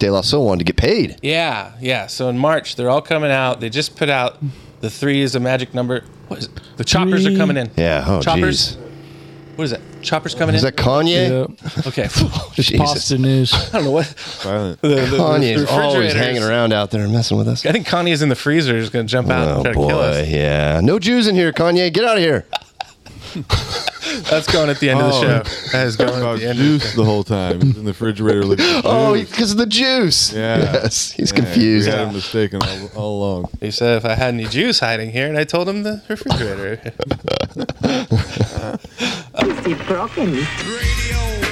[0.00, 1.18] De La Soul wanted to get paid.
[1.22, 2.06] Yeah, yeah.
[2.08, 3.60] So in March, they're all coming out.
[3.60, 4.38] They just put out
[4.80, 6.02] the three is a magic number.
[6.26, 6.52] What is it?
[6.78, 7.34] The choppers Three.
[7.34, 7.70] are coming in.
[7.76, 8.76] Yeah, oh, choppers.
[8.76, 8.86] jeez.
[9.56, 9.80] What is that?
[10.00, 10.68] Choppers coming Is in.
[10.70, 11.50] Is that Kanye?
[11.50, 11.86] Yep.
[11.88, 12.08] Okay.
[12.16, 12.78] Oh, just Jesus.
[12.92, 13.52] pasta news.
[13.52, 14.06] I don't know what.
[14.06, 14.80] Violent.
[14.80, 17.66] The, the, Kanye's the always hanging around out there and messing with us.
[17.66, 18.74] I think Kanye is in the freezer.
[18.78, 20.28] Is going to jump out Oh and try to kill boy, us.
[20.28, 20.80] yeah.
[20.82, 21.92] No Jews in here, Kanye.
[21.92, 22.46] Get out of here.
[24.30, 25.22] That's going at the end of the Oh.
[25.22, 25.42] show.
[25.72, 26.58] That is going About at the end.
[26.58, 27.60] Of the juice the whole time.
[27.60, 29.28] He's in the refrigerator looking at Oh, juice.
[29.30, 30.32] because of the juice.
[30.32, 30.58] Yeah.
[30.58, 31.86] Yes, he's Yeah, confused.
[31.88, 33.48] We had him mistaken all, all along.
[33.60, 36.80] He said if I had any juice hiding here, and I told him the refrigerator.
[39.42, 40.32] Is it broken?
[40.34, 41.49] Radio